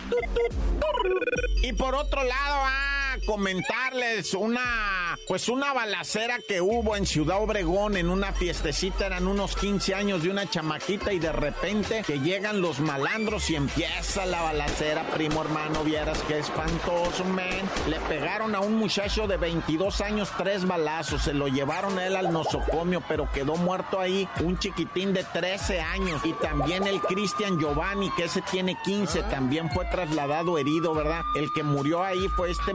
Y 1.62 1.72
por 1.74 1.94
otro 1.94 2.22
lado, 2.24 2.62
ah, 2.64 2.95
comentarles 3.24 4.34
una, 4.34 5.18
pues 5.26 5.48
una 5.48 5.72
balacera 5.72 6.38
que 6.46 6.60
hubo 6.60 6.96
en 6.96 7.06
Ciudad 7.06 7.42
Obregón 7.42 7.96
en 7.96 8.10
una 8.10 8.32
fiestecita, 8.32 9.06
eran 9.06 9.26
unos 9.26 9.56
15 9.56 9.94
años 9.94 10.22
de 10.22 10.30
una 10.30 10.48
chamaquita 10.48 11.12
y 11.12 11.18
de 11.18 11.32
repente 11.32 12.02
que 12.06 12.20
llegan 12.20 12.60
los 12.60 12.80
malandros 12.80 13.50
y 13.50 13.56
empieza 13.56 14.26
la 14.26 14.42
balacera, 14.42 15.08
primo 15.10 15.42
hermano, 15.42 15.84
vieras 15.84 16.20
que 16.22 16.38
espantoso, 16.38 17.24
man. 17.24 17.46
Le 17.88 17.98
pegaron 18.00 18.54
a 18.54 18.60
un 18.60 18.76
muchacho 18.76 19.26
de 19.26 19.36
22 19.36 20.00
años 20.00 20.30
tres 20.36 20.66
balazos, 20.66 21.22
se 21.22 21.34
lo 21.34 21.48
llevaron 21.48 21.98
a 21.98 22.06
él 22.06 22.16
al 22.16 22.32
nosocomio, 22.32 23.02
pero 23.08 23.30
quedó 23.32 23.56
muerto 23.56 24.00
ahí 24.00 24.28
un 24.40 24.58
chiquitín 24.58 25.12
de 25.12 25.24
13 25.24 25.80
años 25.80 26.20
y 26.24 26.32
también 26.34 26.86
el 26.86 27.00
Cristian 27.00 27.58
Giovanni, 27.58 28.10
que 28.16 28.24
ese 28.24 28.42
tiene 28.42 28.76
15, 28.84 29.22
también 29.24 29.70
fue 29.70 29.84
trasladado 29.86 30.58
herido, 30.58 30.94
¿verdad? 30.94 31.22
El 31.34 31.52
que 31.52 31.62
murió 31.62 32.02
ahí 32.02 32.28
fue 32.36 32.50
este 32.50 32.74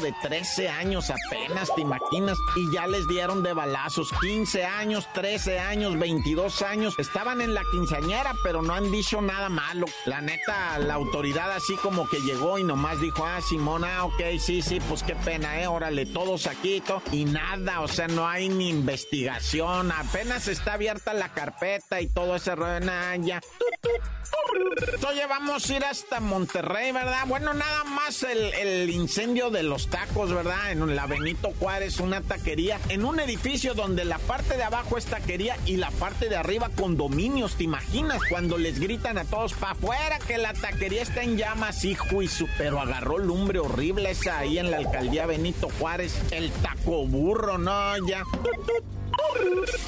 de 0.00 0.14
13 0.22 0.68
años 0.68 1.10
apenas, 1.10 1.74
¿te 1.74 1.80
imaginas? 1.80 2.38
Y 2.54 2.72
ya 2.72 2.86
les 2.86 3.06
dieron 3.08 3.42
de 3.42 3.52
balazos 3.52 4.10
15 4.20 4.64
años, 4.64 5.06
13 5.12 5.58
años, 5.58 5.98
22 5.98 6.62
años. 6.62 6.94
Estaban 6.98 7.40
en 7.40 7.52
la 7.52 7.62
quinceañera, 7.72 8.34
pero 8.42 8.62
no 8.62 8.74
han 8.74 8.90
dicho 8.92 9.20
nada 9.20 9.48
malo. 9.48 9.86
La 10.04 10.20
neta, 10.20 10.78
la 10.78 10.94
autoridad 10.94 11.50
así 11.52 11.74
como 11.76 12.08
que 12.08 12.20
llegó 12.20 12.58
y 12.58 12.64
nomás 12.64 13.00
dijo, 13.00 13.24
ah, 13.26 13.40
Simona, 13.40 14.04
ok, 14.04 14.38
sí, 14.38 14.62
sí, 14.62 14.78
pues 14.88 15.02
qué 15.02 15.16
pena, 15.16 15.60
eh, 15.60 15.66
órale, 15.66 16.06
todos 16.06 16.46
aquí, 16.46 16.80
to-". 16.80 17.02
y 17.12 17.24
nada, 17.24 17.80
o 17.80 17.88
sea, 17.88 18.06
no 18.06 18.26
hay 18.28 18.48
ni 18.48 18.70
investigación, 18.70 19.90
apenas 19.90 20.48
está 20.48 20.74
abierta 20.74 21.12
la 21.12 21.32
carpeta 21.32 22.00
y 22.00 22.06
todo 22.06 22.36
ese 22.36 22.54
rollo, 22.54 22.80
nah, 22.80 23.16
ya. 23.16 23.40
oye, 25.08 25.26
vamos 25.26 25.68
a 25.68 25.76
ir 25.76 25.84
hasta 25.84 26.20
Monterrey, 26.20 26.92
¿verdad? 26.92 27.24
Bueno, 27.26 27.52
nada 27.52 27.84
más 27.84 28.22
el, 28.22 28.54
el 28.54 28.90
incendio 28.90 29.50
de 29.50 29.55
los 29.62 29.88
tacos, 29.88 30.32
¿verdad? 30.32 30.72
En 30.72 30.94
la 30.94 31.06
Benito 31.06 31.52
Juárez, 31.58 32.00
una 32.00 32.20
taquería, 32.20 32.78
en 32.88 33.04
un 33.04 33.20
edificio 33.20 33.74
donde 33.74 34.04
la 34.04 34.18
parte 34.18 34.56
de 34.56 34.62
abajo 34.62 34.98
es 34.98 35.06
taquería 35.06 35.56
y 35.66 35.76
la 35.76 35.90
parte 35.90 36.28
de 36.28 36.36
arriba 36.36 36.70
condominios, 36.70 37.56
¿te 37.56 37.64
imaginas? 37.64 38.20
Cuando 38.28 38.58
les 38.58 38.78
gritan 38.80 39.18
a 39.18 39.24
todos 39.24 39.54
para 39.54 39.72
afuera 39.72 40.18
que 40.26 40.38
la 40.38 40.52
taquería 40.52 41.02
está 41.02 41.22
en 41.22 41.36
llamas, 41.36 41.84
hijo 41.84 42.22
y 42.22 42.28
su, 42.28 42.48
pero 42.58 42.80
agarró 42.80 43.18
lumbre 43.18 43.58
horrible 43.58 44.10
esa 44.10 44.38
ahí 44.38 44.58
en 44.58 44.70
la 44.70 44.78
alcaldía 44.78 45.26
Benito 45.26 45.68
Juárez, 45.78 46.14
el 46.30 46.50
taco 46.50 47.06
burro, 47.06 47.58
no, 47.58 48.06
ya. 48.06 48.22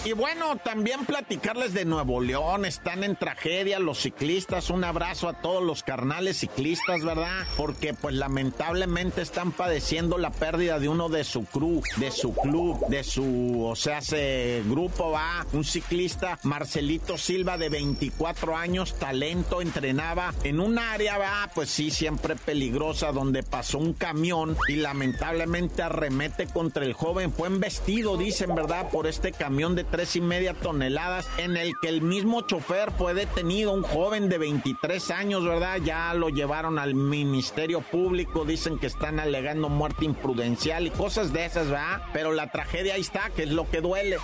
Y 0.04 0.12
bueno, 0.12 0.57
también 0.57 1.04
platicarles 1.04 1.75
de 1.75 1.85
Nuevo 1.85 2.21
León. 2.21 2.64
Están 2.64 3.04
en 3.04 3.14
tragedia 3.14 3.78
los 3.78 3.99
ciclistas. 3.99 4.71
Un 4.71 4.85
abrazo 4.85 5.28
a 5.28 5.35
todos 5.35 5.62
los 5.62 5.83
carnales 5.83 6.38
ciclistas, 6.38 7.04
¿verdad? 7.04 7.47
Porque 7.57 7.92
pues 7.92 8.14
lamentablemente 8.14 9.21
están 9.21 9.52
padeciendo 9.52 10.16
la 10.16 10.30
pérdida 10.30 10.78
de 10.78 10.88
uno 10.88 11.11
de 11.11 11.25
su 11.25 11.45
crew, 11.45 11.83
de 11.97 12.11
su 12.11 12.33
club, 12.35 12.87
de 12.88 13.04
su, 13.04 13.66
o 13.66 13.76
sea, 13.76 13.99
ese 13.99 14.62
grupo 14.66 15.11
va. 15.11 15.45
Un 15.52 15.64
ciclista, 15.64 16.38
Marcelito 16.42 17.18
Silva, 17.18 17.59
de 17.59 17.68
24 17.68 18.57
años, 18.57 18.99
talento, 18.99 19.61
entrenaba 19.61 20.33
en 20.45 20.61
un 20.61 20.78
área, 20.78 21.18
va, 21.18 21.50
pues 21.54 21.68
sí, 21.68 21.90
siempre 21.90 22.37
peligrosa, 22.37 23.12
donde 23.12 23.42
pasó 23.42 23.78
un 23.78 23.92
camión 23.92 24.57
y 24.68 24.76
lamentablemente 24.76 25.83
arremete 25.83 26.47
contra 26.47 26.85
el 26.85 26.95
joven. 26.95 27.33
Fue 27.33 27.49
embestido, 27.49 28.16
dicen, 28.16 28.54
¿verdad? 28.54 28.88
Por 28.90 29.07
este 29.07 29.33
camión 29.38 29.75
de 29.75 29.85
tres 29.85 30.16
y 30.16 30.21
media 30.21 30.52
toneladas 30.52 31.28
en 31.38 31.57
el 31.57 31.73
que 31.80 31.88
el 31.88 32.02
mismo 32.02 32.42
chofer 32.42 32.90
fue 32.90 33.14
detenido, 33.14 33.73
un 33.73 33.83
joven 33.83 34.28
de 34.28 34.38
23 34.38 35.11
años, 35.11 35.45
¿verdad? 35.45 35.78
Ya 35.83 36.12
lo 36.14 36.28
llevaron 36.28 36.78
al 36.78 36.95
Ministerio 36.95 37.80
Público, 37.80 38.45
dicen 38.45 38.78
que 38.78 38.88
están 38.88 39.21
alegando 39.21 39.68
muerte 39.68 40.04
imprudencial 40.04 40.87
y 40.87 40.90
cosas 40.90 41.33
de 41.33 41.45
esas, 41.47 41.68
¿verdad? 41.68 42.02
Pero 42.12 42.33
la 42.33 42.50
tragedia 42.50 42.95
ahí 42.95 43.00
está, 43.00 43.30
que 43.30 43.45
es 43.45 43.50
lo 43.50 43.71
que 43.71 43.80
duele. 43.80 44.18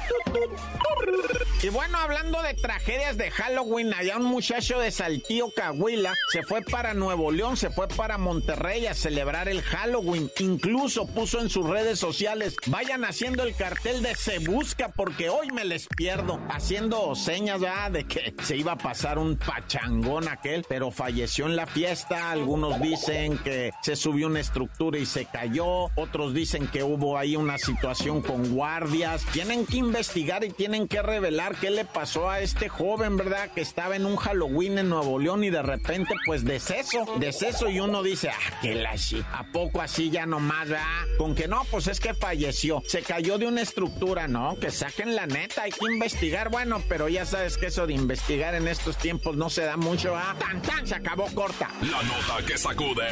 Y 1.62 1.70
bueno, 1.70 1.96
hablando 1.96 2.42
de 2.42 2.52
tragedias 2.52 3.16
de 3.16 3.30
Halloween, 3.30 3.94
allá 3.94 4.18
un 4.18 4.24
muchacho 4.24 4.78
de 4.78 4.90
Saltillo, 4.90 5.50
Cahuila, 5.54 6.12
se 6.30 6.42
fue 6.42 6.60
para 6.60 6.92
Nuevo 6.92 7.30
León, 7.30 7.56
se 7.56 7.70
fue 7.70 7.88
para 7.88 8.18
Monterrey 8.18 8.86
a 8.86 8.94
celebrar 8.94 9.48
el 9.48 9.62
Halloween. 9.62 10.30
Incluso 10.40 11.06
puso 11.06 11.40
en 11.40 11.48
sus 11.48 11.66
redes 11.68 11.98
sociales, 11.98 12.56
vayan 12.66 13.04
haciendo 13.04 13.44
el 13.44 13.54
cartel 13.54 14.02
de 14.02 14.14
Se 14.14 14.40
Busca 14.40 14.90
porque 14.96 15.28
hoy 15.28 15.48
me 15.52 15.64
les 15.64 15.86
pierdo. 15.86 16.40
Haciendo 16.48 17.14
señas 17.14 17.60
ya 17.60 17.90
de 17.90 18.04
que 18.04 18.34
se 18.42 18.56
iba 18.56 18.72
a 18.72 18.78
pasar 18.78 19.18
un 19.18 19.36
pachangón 19.36 20.28
aquel, 20.28 20.64
pero 20.68 20.90
falleció 20.90 21.46
en 21.46 21.56
la 21.56 21.66
fiesta. 21.66 22.30
Algunos 22.30 22.80
dicen 22.80 23.38
que 23.38 23.72
se 23.82 23.96
subió 23.96 24.26
una 24.26 24.40
estructura 24.40 24.98
y 24.98 25.06
se 25.06 25.26
cayó. 25.26 25.90
Otros 25.96 26.34
dicen 26.34 26.66
que 26.66 26.82
hubo 26.82 27.18
ahí 27.18 27.36
una 27.36 27.58
situación 27.58 28.22
con 28.22 28.54
guardias. 28.54 29.24
Tienen 29.32 29.66
que 29.66 29.76
investigar 29.76 30.44
y 30.44 30.50
tienen 30.50 30.88
que 30.88 31.02
revelar 31.02 31.56
qué 31.56 31.70
le 31.70 31.84
pasó 31.84 32.30
a 32.30 32.40
este 32.40 32.68
joven, 32.68 33.16
¿verdad? 33.16 33.50
Que 33.54 33.60
estaba 33.60 33.96
en 33.96 34.06
un 34.06 34.16
Halloween 34.16 34.78
en 34.78 34.88
Nuevo 34.88 35.18
León 35.18 35.44
y 35.44 35.50
de 35.50 35.62
repente, 35.62 36.14
pues 36.26 36.44
deceso, 36.44 37.04
deceso. 37.18 37.68
Y 37.68 37.80
uno 37.80 38.02
dice, 38.02 38.30
ah, 38.30 38.58
que 38.62 38.74
la 38.74 38.94
¿A 39.32 39.44
poco 39.52 39.80
así 39.80 40.10
ya 40.10 40.24
nomás, 40.24 40.68
¿verdad? 40.68 40.84
Con 41.18 41.34
que 41.34 41.48
no, 41.48 41.62
pues 41.70 41.88
es 41.88 41.98
que 42.00 42.14
falleció. 42.14 42.82
Se 42.86 43.02
cayó 43.02 43.38
de 43.38 43.46
una 43.46 43.60
estructura, 43.60 44.28
¿no? 44.28 44.56
Que 44.58 44.70
saquen 44.84 45.14
la 45.14 45.26
neta, 45.26 45.62
hay 45.62 45.70
que 45.70 45.86
investigar. 45.86 46.50
Bueno, 46.50 46.82
pero 46.88 47.08
ya 47.08 47.24
sabes 47.24 47.56
que 47.56 47.66
eso 47.66 47.86
de 47.86 47.94
investigar 47.94 48.54
en 48.54 48.68
estos 48.68 48.98
tiempos 48.98 49.34
no 49.34 49.48
se 49.48 49.62
da 49.62 49.78
mucho, 49.78 50.14
¿ah? 50.14 50.36
¡Tan, 50.38 50.60
tan! 50.60 50.86
Se 50.86 50.94
acabó 50.94 51.26
corta. 51.34 51.70
La 51.80 52.02
nota 52.02 52.44
que 52.46 52.58
sacude. 52.58 53.08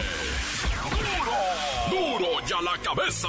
¡Duro! 1.88 2.19
¡Duro 2.19 2.47
ya 2.47 2.61
la 2.61 2.76
cabeza! 2.83 3.29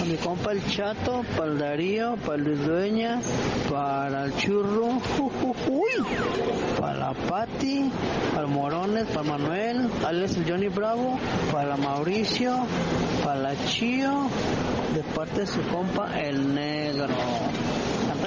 a 0.00 0.04
mi 0.04 0.16
compa 0.16 0.52
el 0.52 0.64
Chato, 0.66 1.22
para 1.36 1.52
el 1.52 1.58
Darío, 1.58 2.16
para 2.16 2.34
el 2.34 2.44
Luis 2.44 2.66
Dueña, 2.66 3.20
para 3.70 4.24
el 4.26 4.36
Churro, 4.36 5.00
uy, 5.68 5.92
para 6.78 6.94
la 6.94 7.14
Patti, 7.14 7.90
para 8.32 8.42
el 8.42 8.48
Morones, 8.48 9.06
para 9.06 9.22
Manuel, 9.22 9.88
Alex 10.04 10.36
el 10.36 10.50
Johnny 10.50 10.68
Bravo, 10.68 11.18
para 11.52 11.76
Mauricio, 11.76 12.66
para 13.24 13.40
la 13.40 13.66
Chío, 13.66 14.28
de 14.94 15.02
parte 15.14 15.40
de 15.40 15.46
su 15.46 15.62
compa 15.68 16.20
el 16.20 16.54
Negro. 16.54 17.14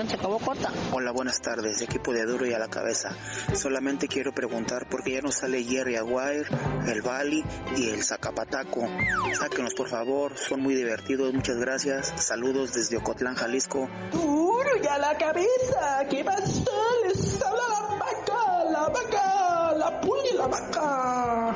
Se 0.07 0.15
acabó 0.15 0.39
corta. 0.39 0.71
Hola, 0.93 1.11
buenas 1.11 1.41
tardes, 1.41 1.81
equipo 1.81 2.13
de 2.13 2.23
Duro 2.23 2.45
y 2.45 2.53
a 2.53 2.59
la 2.59 2.69
Cabeza. 2.69 3.09
Solamente 3.53 4.07
quiero 4.07 4.31
preguntar 4.37 4.87
por 4.87 5.03
qué 5.03 5.13
ya 5.13 5.21
no 5.21 5.31
sale 5.31 5.63
Jerry 5.63 5.95
Aguirre, 5.95 6.45
el 6.85 7.01
Bali 7.01 7.43
y 7.75 7.89
el 7.89 8.03
Zacapataco. 8.03 8.87
Sáquenos 9.33 9.73
por 9.73 9.89
favor, 9.89 10.37
son 10.37 10.61
muy 10.61 10.75
divertidos, 10.75 11.33
muchas 11.33 11.57
gracias. 11.57 12.13
Saludos 12.17 12.71
desde 12.75 12.97
Ocotlán, 12.97 13.33
Jalisco. 13.33 13.89
Duro 14.11 14.69
y 14.79 14.85
a 14.85 14.99
la 14.99 15.17
cabeza, 15.17 16.05
¿qué 16.07 16.23
pasó? 16.23 16.71
Les 17.07 17.41
habla 17.41 17.63
la 17.67 17.95
vaca, 17.95 18.63
la 18.71 18.87
vaca, 18.89 19.73
la 19.75 20.01
pulga 20.01 20.29
y 20.31 20.37
la 20.37 20.45
vaca. 20.45 21.49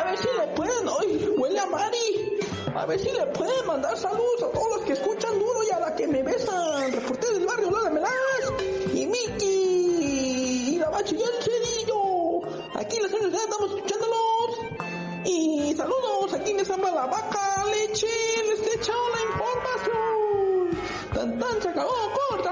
A 0.00 0.04
ver 0.04 0.16
si 0.16 0.28
le 0.38 0.46
pueden, 0.54 0.86
hoy 0.86 1.34
huele 1.36 1.58
a 1.58 1.66
Mari. 1.66 2.38
A 2.76 2.86
ver 2.86 3.00
si 3.00 3.10
le 3.10 3.26
pueden 3.26 3.66
mandar 3.66 3.96
saludos 3.98 4.44
a 4.44 4.52
todos 4.52 4.76
los 4.76 4.84
que 4.84 4.92
escuchan 4.92 5.36
duro 5.36 5.64
y 5.68 5.74
a 5.74 5.80
la 5.80 5.96
que 5.96 6.06
me 6.06 6.22
besan. 6.22 6.92
Reporté 6.92 7.32
del 7.32 7.44
barrio 7.44 7.72
Lola 7.72 7.90
Melas 7.90 8.12
y 8.94 9.04
Miki 9.04 10.74
y 10.74 10.78
la 10.78 10.90
bacha 10.90 11.12
y 11.12 11.20
el. 11.20 11.44
Aquí 12.74 12.96
en 12.96 13.02
la 13.02 13.08
ciudad 13.08 13.40
estamos 13.44 13.70
escuchándolos. 13.70 14.58
Y 15.24 15.74
saludos, 15.76 16.34
aquí 16.34 16.54
me 16.54 16.64
samba 16.64 16.90
la 16.90 17.06
vaca, 17.06 17.64
leche, 17.66 18.06
les 18.48 18.60
he 18.60 18.76
echado 18.76 19.08
la 19.14 19.22
información. 19.32 20.84
Tan 21.14 21.38
tan 21.38 21.62
se 21.62 21.68
acabó 21.68 21.92
corta. 22.28 22.50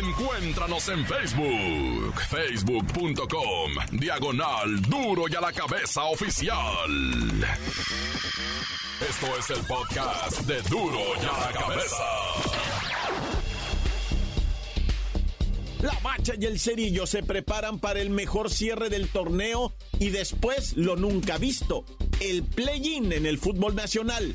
Encuéntranos 0.00 0.88
en 0.90 1.06
Facebook, 1.06 2.20
facebook.com, 2.28 3.72
diagonal 3.92 4.80
duro 4.82 5.24
y 5.28 5.34
a 5.34 5.40
la 5.40 5.52
cabeza 5.52 6.04
oficial. 6.04 6.90
Esto 9.00 9.26
es 9.38 9.50
el 9.50 9.64
podcast 9.66 10.40
de 10.42 10.60
duro 10.62 10.98
y 11.20 11.24
a 11.24 11.38
la 11.46 11.52
cabeza. 11.58 12.47
La 15.82 15.96
Bacha 16.02 16.32
y 16.38 16.44
el 16.44 16.58
Cerillo 16.58 17.06
se 17.06 17.22
preparan 17.22 17.78
para 17.78 18.00
el 18.00 18.10
mejor 18.10 18.50
cierre 18.50 18.88
del 18.88 19.08
torneo 19.08 19.72
y 20.00 20.08
después 20.08 20.76
lo 20.76 20.96
nunca 20.96 21.38
visto, 21.38 21.84
el 22.20 22.42
play-in 22.42 23.12
en 23.12 23.26
el 23.26 23.38
fútbol 23.38 23.76
nacional. 23.76 24.34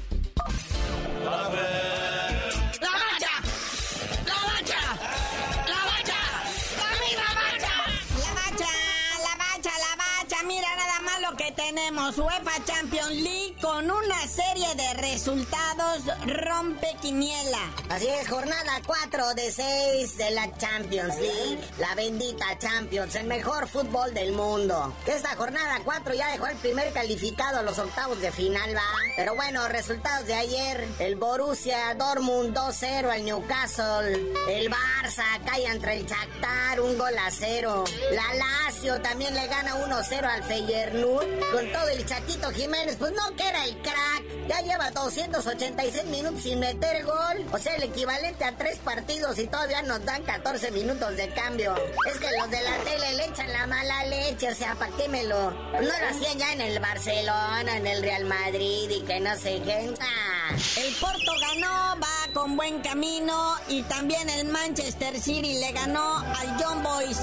Tenemos 11.85 12.17
UEFA 12.17 12.63
Champions 12.63 13.11
League 13.11 13.55
con 13.61 13.91
una 13.91 14.27
serie 14.27 14.73
de 14.75 14.93
resultados 15.01 16.03
rompe 16.25 16.95
quiniela. 17.01 17.59
Así 17.89 18.07
es, 18.07 18.29
jornada 18.29 18.81
4 18.85 19.33
de 19.33 19.51
6 19.51 20.17
de 20.17 20.31
la 20.31 20.57
Champions 20.57 21.17
League. 21.17 21.59
La 21.79 21.93
bendita 21.95 22.57
Champions, 22.57 23.15
el 23.15 23.27
mejor 23.27 23.67
fútbol 23.67 24.13
del 24.13 24.31
mundo. 24.31 24.93
Que 25.03 25.11
esta 25.11 25.35
jornada 25.35 25.81
4 25.83 26.13
ya 26.13 26.31
dejó 26.31 26.47
el 26.47 26.55
primer 26.57 26.93
calificado 26.93 27.59
a 27.59 27.63
los 27.63 27.77
octavos 27.77 28.21
de 28.21 28.31
final, 28.31 28.73
va. 28.73 28.81
Pero 29.17 29.35
bueno, 29.35 29.67
resultados 29.67 30.25
de 30.25 30.35
ayer. 30.35 30.87
El 30.99 31.15
Borussia 31.17 31.93
Dortmund 31.95 32.55
2-0 32.55 33.09
al 33.09 33.25
Newcastle. 33.25 34.33
El 34.47 34.71
Barça 34.71 35.25
cae 35.45 35.65
entre 35.65 35.97
el 35.97 36.05
Shakhtar 36.05 36.79
un 36.79 36.97
gol 36.97 37.17
a 37.17 37.29
cero. 37.29 37.83
La 38.11 38.33
Lazio 38.35 39.01
también 39.01 39.33
le 39.33 39.47
gana 39.47 39.75
1-0 39.75 40.23
al 40.23 40.43
Feyenoord 40.43 41.51
todo 41.73 41.89
el 41.89 42.05
Chatito 42.05 42.49
Jiménez, 42.51 42.95
pues 42.97 43.11
no 43.11 43.35
que 43.35 43.47
era 43.47 43.65
el 43.65 43.75
crack. 43.81 44.47
Ya 44.47 44.61
lleva 44.61 44.91
286 44.91 46.05
minutos 46.05 46.41
sin 46.41 46.59
meter 46.59 47.03
gol. 47.03 47.45
O 47.51 47.57
sea, 47.57 47.75
el 47.75 47.83
equivalente 47.83 48.45
a 48.45 48.55
tres 48.55 48.77
partidos 48.79 49.37
y 49.39 49.47
todavía 49.47 49.81
nos 49.81 50.03
dan 50.05 50.23
14 50.23 50.71
minutos 50.71 51.15
de 51.17 51.29
cambio. 51.29 51.75
Es 52.09 52.19
que 52.19 52.27
los 52.39 52.49
de 52.49 52.61
la 52.61 52.77
tele 52.83 53.13
le 53.15 53.25
echan 53.25 53.51
la 53.51 53.67
mala 53.67 54.05
leche, 54.05 54.51
o 54.51 54.55
sea, 54.55 54.75
¿para 54.75 54.95
qué 54.95 55.09
me 55.09 55.23
lo...? 55.23 55.51
No 55.51 55.81
lo 55.81 56.07
hacían 56.09 56.37
ya 56.37 56.53
en 56.53 56.61
el 56.61 56.79
Barcelona, 56.79 57.77
en 57.77 57.87
el 57.87 58.01
Real 58.01 58.25
Madrid 58.25 58.89
y 58.89 59.01
que 59.01 59.19
no 59.19 59.35
sé 59.37 59.61
qué. 59.65 59.93
Ah. 59.99 60.33
El 60.75 60.93
Porto 60.95 61.31
ganó, 61.39 61.99
va 61.99 62.33
con 62.33 62.55
buen 62.55 62.81
camino 62.81 63.55
y 63.67 63.81
también 63.83 64.29
el 64.29 64.45
Manchester 64.47 65.19
City 65.19 65.59
le 65.59 65.71
ganó 65.71 66.17
al 66.17 66.57
John 66.61 66.83
Boys. 66.83 67.19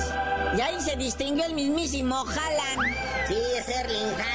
Y 0.56 0.60
ahí 0.60 0.80
se 0.80 0.96
distinguió 0.96 1.44
el 1.44 1.54
mismísimo 1.54 2.24
Haaland. 2.26 2.96
Sí, 3.28 3.36
es 3.56 3.68
Erling 3.68 4.14
Haaland, 4.14 4.30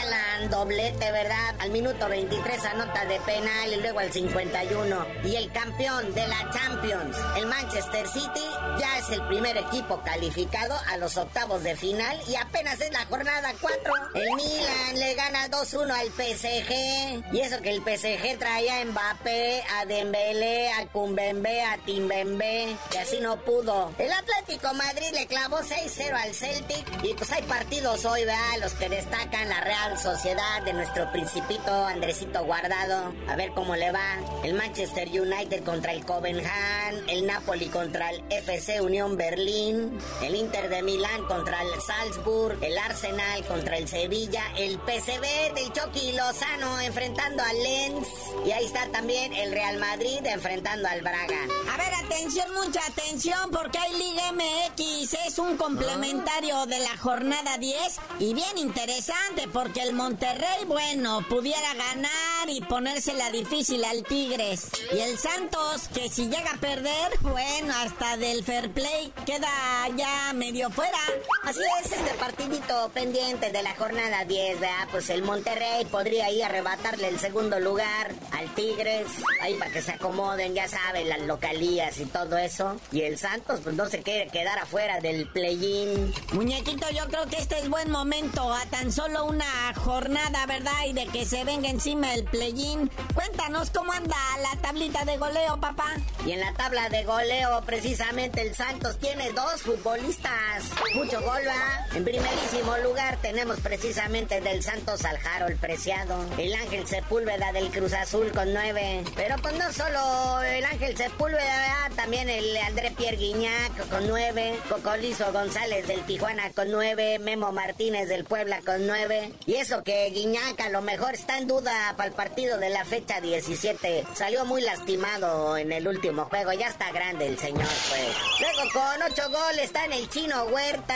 doblete, 0.50 1.12
¿verdad? 1.12 1.56
Al 1.60 1.72
minuto 1.72 2.08
23 2.08 2.66
anota 2.66 3.06
de 3.06 3.20
penal 3.22 3.74
y 3.74 3.82
luego 3.82 4.00
al 4.00 4.12
51. 4.12 5.06
Y 5.24 5.36
el 5.36 5.52
campeón 5.52 6.14
de 6.14 6.28
la 6.28 6.50
Champions, 6.52 7.18
el 7.38 7.46
Manchester 7.48 8.08
City, 8.08 8.46
ya 8.80 8.98
es 8.98 9.10
el 9.10 9.26
primer 9.28 9.58
equipo 9.58 10.02
calificado 10.04 10.76
a 10.88 10.98
los 10.98 11.18
octavos 11.18 11.64
de 11.64 11.76
final 11.76 12.20
y 12.28 12.36
apenas 12.36 12.80
es 12.82 12.92
la 12.92 13.06
jornada 13.06 13.54
4. 13.60 13.94
El 14.16 14.36
Milan 14.36 15.00
le 15.00 15.16
gana 15.16 15.50
2-1 15.50 15.92
al 15.92 16.08
PSG. 16.08 17.34
Y 17.34 17.42
eso 17.42 17.62
que 17.62 17.72
el 17.72 17.82
PSG 17.82 18.38
traía 18.38 18.82
a 18.82 18.86
Mbappé, 18.86 19.64
a 19.80 19.86
Dembélé, 19.86 20.72
a 20.74 20.86
Kumbembe, 20.88 21.64
a 21.64 21.78
Timbembe, 21.80 22.76
que 22.92 23.00
así 23.00 23.20
no 23.20 23.38
pudo. 23.38 23.92
El 23.98 24.12
Atlético 24.12 24.74
Madrid 24.74 25.10
le 25.14 25.28
clavó 25.28 25.60
6-0 25.60 26.14
al 26.14 26.34
Celtic 26.34 27.04
y 27.04 27.14
pues 27.14 27.32
hay 27.32 27.44
partidos 27.44 28.06
hoy, 28.06 28.26
¿verdad? 28.26 28.60
Los 28.62 28.74
que 28.74 28.90
destacan 28.90 29.50
la 29.50 29.62
Real 29.62 29.85
Sociedad 29.93 30.63
de 30.65 30.74
nuestro 30.74 31.10
principito 31.12 31.71
Andresito 31.86 32.43
Guardado. 32.43 33.13
A 33.30 33.36
ver 33.36 33.52
cómo 33.52 33.76
le 33.76 33.91
va. 33.91 34.17
El 34.43 34.56
Manchester 34.56 35.08
United 35.08 35.63
contra 35.63 35.93
el 35.93 36.04
Copenhagen, 36.04 37.08
el 37.08 37.28
Napoli 37.28 37.67
contra 37.67 38.10
el 38.10 38.24
FC 38.30 38.82
Unión 38.82 39.15
Berlín, 39.15 39.98
el 40.21 40.36
Inter 40.36 40.69
de 40.69 40.82
Milán 40.82 41.24
contra 41.28 41.62
el 41.62 41.82
Salzburg, 41.82 42.58
el 42.62 42.78
Arsenal 42.78 43.45
contra 43.45 43.78
el 43.78 43.88
Sevilla, 43.88 44.43
el 44.58 44.74
PSV 44.80 45.54
del 45.54 45.71
Chucky 45.71 46.13
Lozano 46.13 46.82
enfrentando 46.82 47.43
al 47.43 47.63
Lens 47.63 48.08
y 48.45 48.52
ahí 48.52 48.65
está 48.65 48.88
también 48.91 49.34
el 49.34 49.52
Real 49.52 49.78
Madrid 49.78 50.19
enfrentando 50.26 50.89
al 50.89 51.02
Braga. 51.02 51.38
A 51.71 51.78
ver, 51.78 51.93
atención, 52.06 52.48
mucha 52.54 52.82
atención, 52.88 53.52
porque 53.52 53.78
hay 53.78 53.93
Liga 53.93 54.32
MX, 54.32 55.13
es 55.28 55.39
un 55.39 55.58
complementario 55.58 56.65
de 56.65 56.80
la 56.80 56.98
jornada 56.98 57.58
10 57.58 57.78
y 58.19 58.34
bien 58.34 58.58
interesante, 58.58 59.48
porque 59.52 59.75
el 59.82 59.94
Monterrey, 59.94 60.66
bueno, 60.68 61.26
pudiera 61.28 61.74
ganar 61.74 62.48
y 62.48 62.62
ponérsela 62.62 63.30
difícil 63.32 63.84
al 63.84 64.04
Tigres. 64.04 64.70
Y 64.94 65.00
el 65.00 65.18
Santos, 65.18 65.90
que 65.94 66.10
si 66.10 66.30
llega 66.30 66.52
a 66.52 66.58
perder, 66.58 67.12
bueno, 67.22 67.74
hasta 67.76 68.18
del 68.18 68.44
fair 68.44 68.72
play 68.72 69.12
queda 69.26 69.50
ya 69.98 70.32
medio 70.34 70.70
fuera. 70.70 70.98
Así 71.44 71.60
es, 71.82 71.92
este 71.92 72.14
partidito 72.16 72.90
pendiente 72.94 73.52
de 73.52 73.64
la 73.64 73.76
jornada 73.76 74.24
10, 74.26 74.60
¿verdad? 74.60 74.88
Pues 74.92 75.10
el 75.10 75.24
Monterrey 75.24 75.86
podría 75.86 76.32
ir 76.32 76.44
a 76.44 76.48
arrebatarle 76.48 77.10
el 77.10 77.20
segundo 77.20 77.60
lugar 77.60 78.14
al 78.32 78.54
Tigres, 78.56 79.08
ahí 79.42 79.56
para 79.56 79.72
que 79.72 79.82
se 79.82 79.92
acomoden, 79.92 80.54
ya 80.54 80.68
saben, 80.68 81.10
las 81.10 81.22
localías 81.22 82.00
y 82.00 82.06
todo 82.06 82.38
eso. 82.38 82.80
Y 82.92 83.02
el 83.02 83.18
Santos, 83.18 83.60
pues 83.64 83.76
no 83.76 83.88
se 83.88 84.02
quiere 84.02 84.30
quedar 84.30 84.60
afuera 84.60 85.02
del 85.02 85.28
play-in. 85.28 86.14
Muñequito, 86.34 86.90
yo 86.92 87.08
creo 87.08 87.26
que 87.28 87.38
este 87.38 87.60
es 87.60 87.70
buen 87.70 87.92
momento, 87.92 88.54
a 88.54 88.66
tan 88.68 88.92
solo 88.92 89.26
una 89.26 89.64
jornada, 89.73 90.45
¿verdad? 90.45 90.86
Y 90.88 90.93
de 90.93 91.08
que 91.08 91.25
se 91.25 91.43
venga 91.43 91.69
encima 91.69 92.13
el 92.13 92.23
play-in. 92.25 92.89
Cuéntanos 93.13 93.69
cómo 93.71 93.91
anda 93.91 94.15
la 94.41 94.62
tablita 94.62 95.06
de 95.06 95.17
goleo, 95.17 95.60
papá. 95.60 95.95
Y 96.25 96.32
en 96.32 96.39
la 96.39 96.54
tabla 96.54 96.89
de 96.89 97.04
goleo, 97.04 97.62
precisamente 97.65 98.41
el 98.41 98.56
Santos 98.56 98.99
tiene 98.99 99.32
dos 99.32 99.62
futbolistas. 99.62 100.65
Mucho 100.93 101.21
gol, 101.21 101.41
¿va? 101.47 101.95
En 101.95 102.04
primerísimo 102.04 102.78
lugar 102.78 103.17
tenemos 103.21 103.60
precisamente 103.60 104.41
del 104.41 104.62
Santos 104.63 105.04
al 105.06 105.15
el 105.47 105.58
Preciado. 105.58 106.23
El 106.38 106.54
Ángel 106.54 106.86
Sepúlveda 106.86 107.51
del 107.51 107.71
Cruz 107.71 107.93
Azul 107.93 108.32
con 108.32 108.54
nueve. 108.54 109.04
Pero 109.15 109.36
pues 109.41 109.56
no 109.56 109.71
solo 109.71 110.41
el 110.41 110.63
Ángel 110.65 110.95
Sepúlveda, 110.95 111.89
también 111.95 112.30
el 112.30 112.56
André 112.58 112.91
Pierre 112.91 113.17
Guiñac 113.17 113.89
con 113.89 114.08
nueve. 114.08 114.60
Cocolizo 114.69 115.32
González 115.32 115.88
del 115.88 116.06
Tijuana 116.06 116.51
con 116.51 116.69
nueve. 116.69 117.19
Memo 117.19 117.51
Martínez 117.51 118.08
del 118.08 118.25
Puebla 118.25 118.62
con 118.65 118.86
nueve. 118.86 119.34
Y 119.45 119.55
eso 119.58 119.84
que 119.84 120.10
Guiñac 120.10 120.60
a 120.62 120.70
lo 120.70 120.82
mejor 120.82 121.13
está 121.13 121.38
en 121.38 121.48
duda 121.48 121.94
para 121.98 122.10
el 122.10 122.15
partido 122.15 122.58
de 122.58 122.70
la 122.70 122.86
fecha 122.86 123.22
17. 123.22 124.06
Salió 124.13 124.46
muy 124.46 124.62
lastimado 124.62 125.58
en 125.58 125.72
el 125.72 125.88
último 125.88 126.26
juego. 126.26 126.54
Ya 126.54 126.68
está 126.68 126.91
grande 126.91 127.28
el 127.28 127.38
señor, 127.38 127.68
pues. 127.89 128.15
Luego 128.39 128.72
con 128.74 129.12
ocho 129.12 129.24
goles 129.30 129.65
está 129.65 129.86
en 129.86 129.94
el 129.94 130.10
Chino 130.10 130.46
Huerta. 130.46 130.96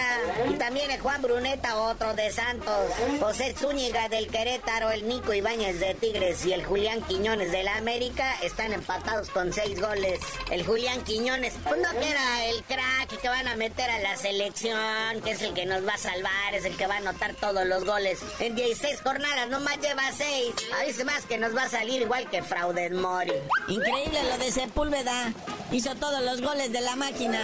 Y 0.50 0.54
también 0.54 0.92
el 0.92 1.00
Juan 1.00 1.22
Bruneta, 1.22 1.78
otro 1.78 2.14
de 2.14 2.32
Santos. 2.32 2.92
José 3.20 3.54
Zúñiga 3.58 4.10
del 4.10 4.28
Querétaro, 4.28 4.92
el 4.92 5.08
Nico 5.08 5.34
Ibáñez 5.34 5.80
de 5.80 5.94
Tigres 5.96 6.46
y 6.46 6.54
el 6.54 6.66
Julián 6.66 7.02
Quiñones 7.04 7.52
de 7.52 7.64
la 7.64 7.78
América 7.78 8.36
están 8.42 8.74
empatados 8.74 9.30
con 9.30 9.54
seis 9.54 9.80
goles. 9.80 10.20
El 10.52 10.66
Julián 10.66 11.04
Quiñones, 11.04 11.54
pues 11.64 11.80
no 11.80 11.90
que 12.00 12.10
era 12.10 12.46
el 12.46 12.64
crack 12.64 13.22
que 13.22 13.28
van 13.28 13.48
a 13.48 13.56
meter 13.56 13.90
a 13.90 14.00
la 14.00 14.16
selección, 14.16 15.22
que 15.24 15.32
es 15.32 15.42
el 15.42 15.54
que 15.54 15.66
nos 15.66 15.86
va 15.88 15.94
a 15.94 15.98
salvar, 15.98 16.54
es 16.54 16.66
el 16.66 16.76
que 16.76 16.88
va 16.88 16.96
a 16.96 16.98
anotar 16.98 17.34
todos 17.36 17.66
los 17.66 17.86
goles. 17.86 18.20
En 18.50 18.56
16 18.56 19.02
jornadas 19.04 19.48
nomás 19.48 19.78
lleva 19.78 20.12
6. 20.12 20.56
A 20.74 21.04
más 21.06 21.24
que 21.28 21.38
nos 21.38 21.56
va 21.56 21.64
a 21.64 21.70
salir 21.70 22.02
igual 22.02 22.28
que 22.32 22.42
Frauden 22.42 23.00
Mori. 23.00 23.32
Increíble 23.68 24.24
lo 24.24 24.44
de 24.44 24.52
Sepúlveda. 24.52 25.32
Hizo 25.72 25.96
todos 25.96 26.22
los 26.24 26.42
goles 26.42 26.72
de 26.72 26.82
la 26.82 26.96
máquina. 26.96 27.40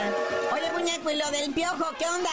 Oye, 0.51 0.71
muñeco, 0.71 1.11
¿y 1.11 1.15
lo 1.15 1.29
del 1.29 1.53
piojo 1.53 1.85
qué 1.99 2.05
onda? 2.05 2.29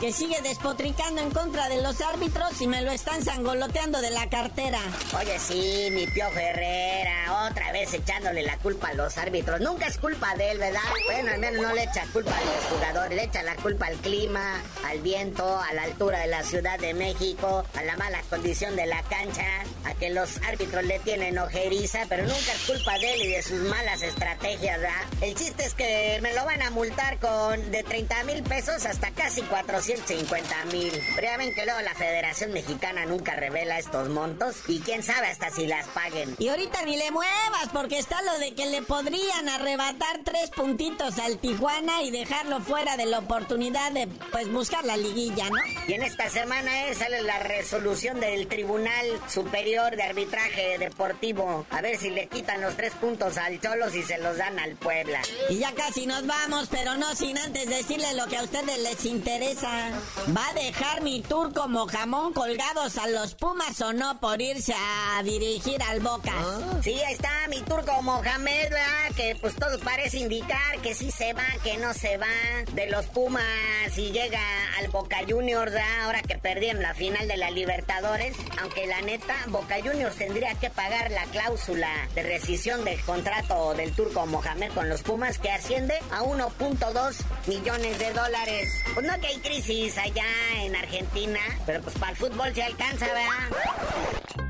Que 0.00 0.12
sigue 0.12 0.40
despotricando 0.42 1.20
en 1.22 1.30
contra 1.30 1.68
de 1.68 1.82
los 1.82 2.00
árbitros 2.00 2.60
y 2.60 2.68
me 2.68 2.82
lo 2.82 2.92
están 2.92 3.24
sangoloteando 3.24 4.00
de 4.00 4.10
la 4.10 4.28
cartera. 4.28 4.78
Oye, 5.18 5.38
sí, 5.40 5.88
mi 5.90 6.06
piojo 6.06 6.38
Herrera, 6.38 7.48
otra 7.50 7.72
vez 7.72 7.92
echándole 7.94 8.42
la 8.42 8.56
culpa 8.58 8.88
a 8.88 8.94
los 8.94 9.18
árbitros. 9.18 9.60
Nunca 9.60 9.86
es 9.86 9.98
culpa 9.98 10.36
de 10.36 10.52
él, 10.52 10.58
¿verdad? 10.58 10.80
Bueno, 11.06 11.32
al 11.32 11.38
menos 11.40 11.62
no 11.62 11.74
le 11.74 11.82
echa 11.82 12.06
culpa 12.12 12.36
a 12.36 12.40
los 12.40 12.64
jugadores, 12.70 13.16
le 13.16 13.24
echa 13.24 13.42
la 13.42 13.56
culpa 13.56 13.86
al 13.86 13.96
clima, 13.96 14.62
al 14.84 15.00
viento, 15.00 15.58
a 15.58 15.72
la 15.72 15.82
altura 15.82 16.20
de 16.20 16.28
la 16.28 16.44
Ciudad 16.44 16.78
de 16.78 16.94
México, 16.94 17.64
a 17.74 17.82
la 17.82 17.96
mala 17.96 18.22
condición 18.30 18.76
de 18.76 18.86
la 18.86 19.02
cancha, 19.02 19.64
a 19.84 19.94
que 19.94 20.10
los 20.10 20.36
árbitros 20.46 20.84
le 20.84 21.00
tienen 21.00 21.38
ojeriza, 21.38 22.00
pero 22.08 22.22
nunca 22.22 22.52
es 22.52 22.62
culpa 22.66 22.98
de 22.98 23.14
él 23.14 23.22
y 23.22 23.28
de 23.30 23.42
sus 23.42 23.60
malas 23.62 24.02
estrategias, 24.02 24.80
¿verdad? 24.80 25.02
El 25.24 25.34
chiste 25.34 25.64
es 25.64 25.72
que 25.72 26.18
me 26.20 26.34
lo 26.34 26.44
van 26.44 26.60
a 26.60 26.68
multar 26.68 27.18
con 27.18 27.70
de 27.70 27.82
30 27.82 28.24
mil 28.24 28.42
pesos 28.42 28.84
hasta 28.84 29.10
casi 29.12 29.40
450 29.40 30.64
mil. 30.66 30.92
Pero 31.14 31.26
ya 31.26 31.38
ven 31.38 31.54
que 31.54 31.64
luego 31.64 31.80
la 31.80 31.94
Federación 31.94 32.52
Mexicana 32.52 33.06
nunca 33.06 33.34
revela 33.34 33.78
estos 33.78 34.10
montos 34.10 34.56
y 34.68 34.80
quién 34.80 35.02
sabe 35.02 35.28
hasta 35.28 35.48
si 35.48 35.66
las 35.66 35.86
paguen. 35.88 36.36
Y 36.38 36.48
ahorita 36.48 36.82
ni 36.82 36.98
le 36.98 37.10
muevas 37.10 37.70
porque 37.72 37.98
está 37.98 38.20
lo 38.20 38.38
de 38.38 38.54
que 38.54 38.66
le 38.66 38.82
podrían 38.82 39.48
arrebatar 39.48 40.20
tres 40.24 40.50
puntitos 40.50 41.18
al 41.18 41.38
Tijuana 41.38 42.02
y 42.02 42.10
dejarlo 42.10 42.60
fuera 42.60 42.98
de 42.98 43.06
la 43.06 43.20
oportunidad 43.20 43.92
de 43.92 44.06
pues 44.30 44.52
buscar 44.52 44.84
la 44.84 44.98
liguilla, 44.98 45.48
¿no? 45.48 45.56
Y 45.88 45.94
en 45.94 46.02
esta 46.02 46.28
semana 46.28 46.88
eh, 46.88 46.94
sale 46.94 47.22
la 47.22 47.38
resolución 47.38 48.20
del 48.20 48.46
Tribunal 48.46 49.06
Superior 49.30 49.96
de 49.96 50.02
Arbitraje 50.02 50.76
Deportivo. 50.76 51.64
A 51.70 51.80
ver 51.80 51.96
si 51.96 52.10
le 52.10 52.26
quitan 52.26 52.60
los 52.60 52.76
tres 52.76 52.92
puntos 52.92 53.38
al 53.38 53.58
Cholos 53.58 53.94
y 53.94 54.02
se 54.02 54.18
los 54.18 54.36
dan 54.36 54.58
al 54.58 54.72
Puebla. 54.76 55.13
Y 55.48 55.58
ya 55.58 55.72
casi 55.74 56.06
nos 56.06 56.26
vamos, 56.26 56.68
pero 56.70 56.96
no 56.96 57.14
sin 57.14 57.38
antes 57.38 57.68
decirle 57.68 58.14
lo 58.14 58.26
que 58.26 58.36
a 58.36 58.42
ustedes 58.42 58.78
les 58.78 59.04
interesa. 59.04 59.90
¿Va 60.36 60.48
a 60.48 60.54
dejar 60.54 61.02
mi 61.02 61.20
tour 61.20 61.52
como 61.52 61.86
jamón 61.86 62.32
colgados 62.32 62.96
a 62.98 63.06
los 63.08 63.34
Pumas 63.34 63.80
o 63.80 63.92
no 63.92 64.20
por 64.20 64.40
irse 64.40 64.74
a 64.74 65.22
dirigir 65.22 65.82
al 65.82 66.00
Bocas? 66.00 66.32
¿Ah? 66.34 66.80
Sí, 66.82 67.00
ahí 67.00 67.14
está 67.14 67.30
mi 67.48 67.60
tour 67.62 67.84
como 67.84 68.02
Mohamed, 68.02 68.70
¿verdad? 68.70 69.16
Que 69.16 69.36
pues 69.40 69.54
todo 69.56 69.78
parece 69.80 70.18
indicar 70.18 70.78
que 70.82 70.94
sí 70.94 71.10
se 71.10 71.32
va, 71.32 71.46
que 71.62 71.76
no 71.78 71.94
se 71.94 72.16
va 72.16 72.26
de 72.72 72.86
los 72.88 73.06
Pumas 73.06 73.44
y 73.96 74.12
llega 74.12 74.40
al 74.78 74.88
Boca 74.88 75.18
Juniors, 75.28 75.72
¿verdad? 75.72 76.02
Ahora 76.04 76.22
que 76.22 76.36
perdieron 76.38 76.82
la 76.82 76.94
final 76.94 77.26
de 77.28 77.36
la 77.36 77.50
Libertadores. 77.50 78.36
Aunque 78.60 78.86
la 78.86 79.00
neta, 79.02 79.34
Boca 79.48 79.76
Juniors 79.82 80.16
tendría 80.16 80.54
que 80.54 80.70
pagar 80.70 81.10
la 81.10 81.24
cláusula 81.26 81.88
de 82.14 82.22
rescisión 82.22 82.84
del 82.84 83.00
contrato 83.02 83.74
del 83.74 83.92
turco 83.92 84.26
Mohamed 84.26 84.72
con 84.72 84.88
los 84.88 85.02
Pumas 85.04 85.38
que 85.38 85.50
asciende 85.50 85.98
a 86.10 86.22
1.2 86.22 87.16
millones 87.46 87.98
de 87.98 88.12
dólares. 88.12 88.72
Pues 88.94 89.06
no 89.06 89.20
que 89.20 89.26
hay 89.26 89.38
crisis 89.38 89.98
allá 89.98 90.24
en 90.56 90.74
Argentina, 90.74 91.40
pero 91.66 91.82
pues 91.82 91.96
para 91.98 92.12
el 92.12 92.16
fútbol 92.16 92.54
se 92.54 92.62
alcanza, 92.62 93.06
¿verdad? 93.06 94.48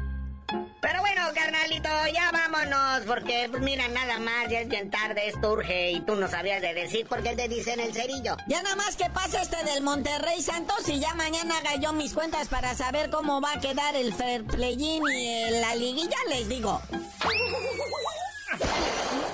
Pero 0.81 1.01
bueno, 1.01 1.23
carnalito, 1.35 1.89
ya 2.13 2.31
vámonos, 2.31 3.07
porque 3.07 3.49
pues 3.51 3.63
mira, 3.63 3.89
nada 3.89 4.19
más, 4.19 4.49
ya 4.51 4.61
es 4.61 4.69
bien 4.69 4.91
tarde, 4.91 5.29
esto 5.29 5.53
urge 5.53 5.93
y 5.93 6.01
tú 6.01 6.15
no 6.15 6.29
sabías 6.29 6.61
de 6.61 6.75
decir 6.75 7.07
porque 7.09 7.35
te 7.35 7.49
dicen 7.49 7.81
el 7.81 7.93
cerillo. 7.93 8.37
Ya 8.47 8.63
nada 8.63 8.77
más 8.77 8.95
que 8.95 9.09
pase 9.11 9.41
este 9.41 9.65
del 9.65 9.83
Monterrey 9.83 10.43
Santos 10.43 10.87
y 10.89 11.01
ya 11.01 11.15
mañana 11.15 11.59
haga 11.59 11.77
yo 11.77 11.93
mis 11.95 12.13
cuentas 12.13 12.49
para 12.49 12.75
saber 12.75 13.11
cómo 13.11 13.41
va 13.41 13.55
a 13.55 13.61
quedar 13.61 13.97
el 13.97 14.13
fair 14.13 14.45
play 14.45 14.77
y 14.79 15.51
la 15.51 15.75
liguilla, 15.75 16.19
les 16.29 16.49
digo. 16.49 16.81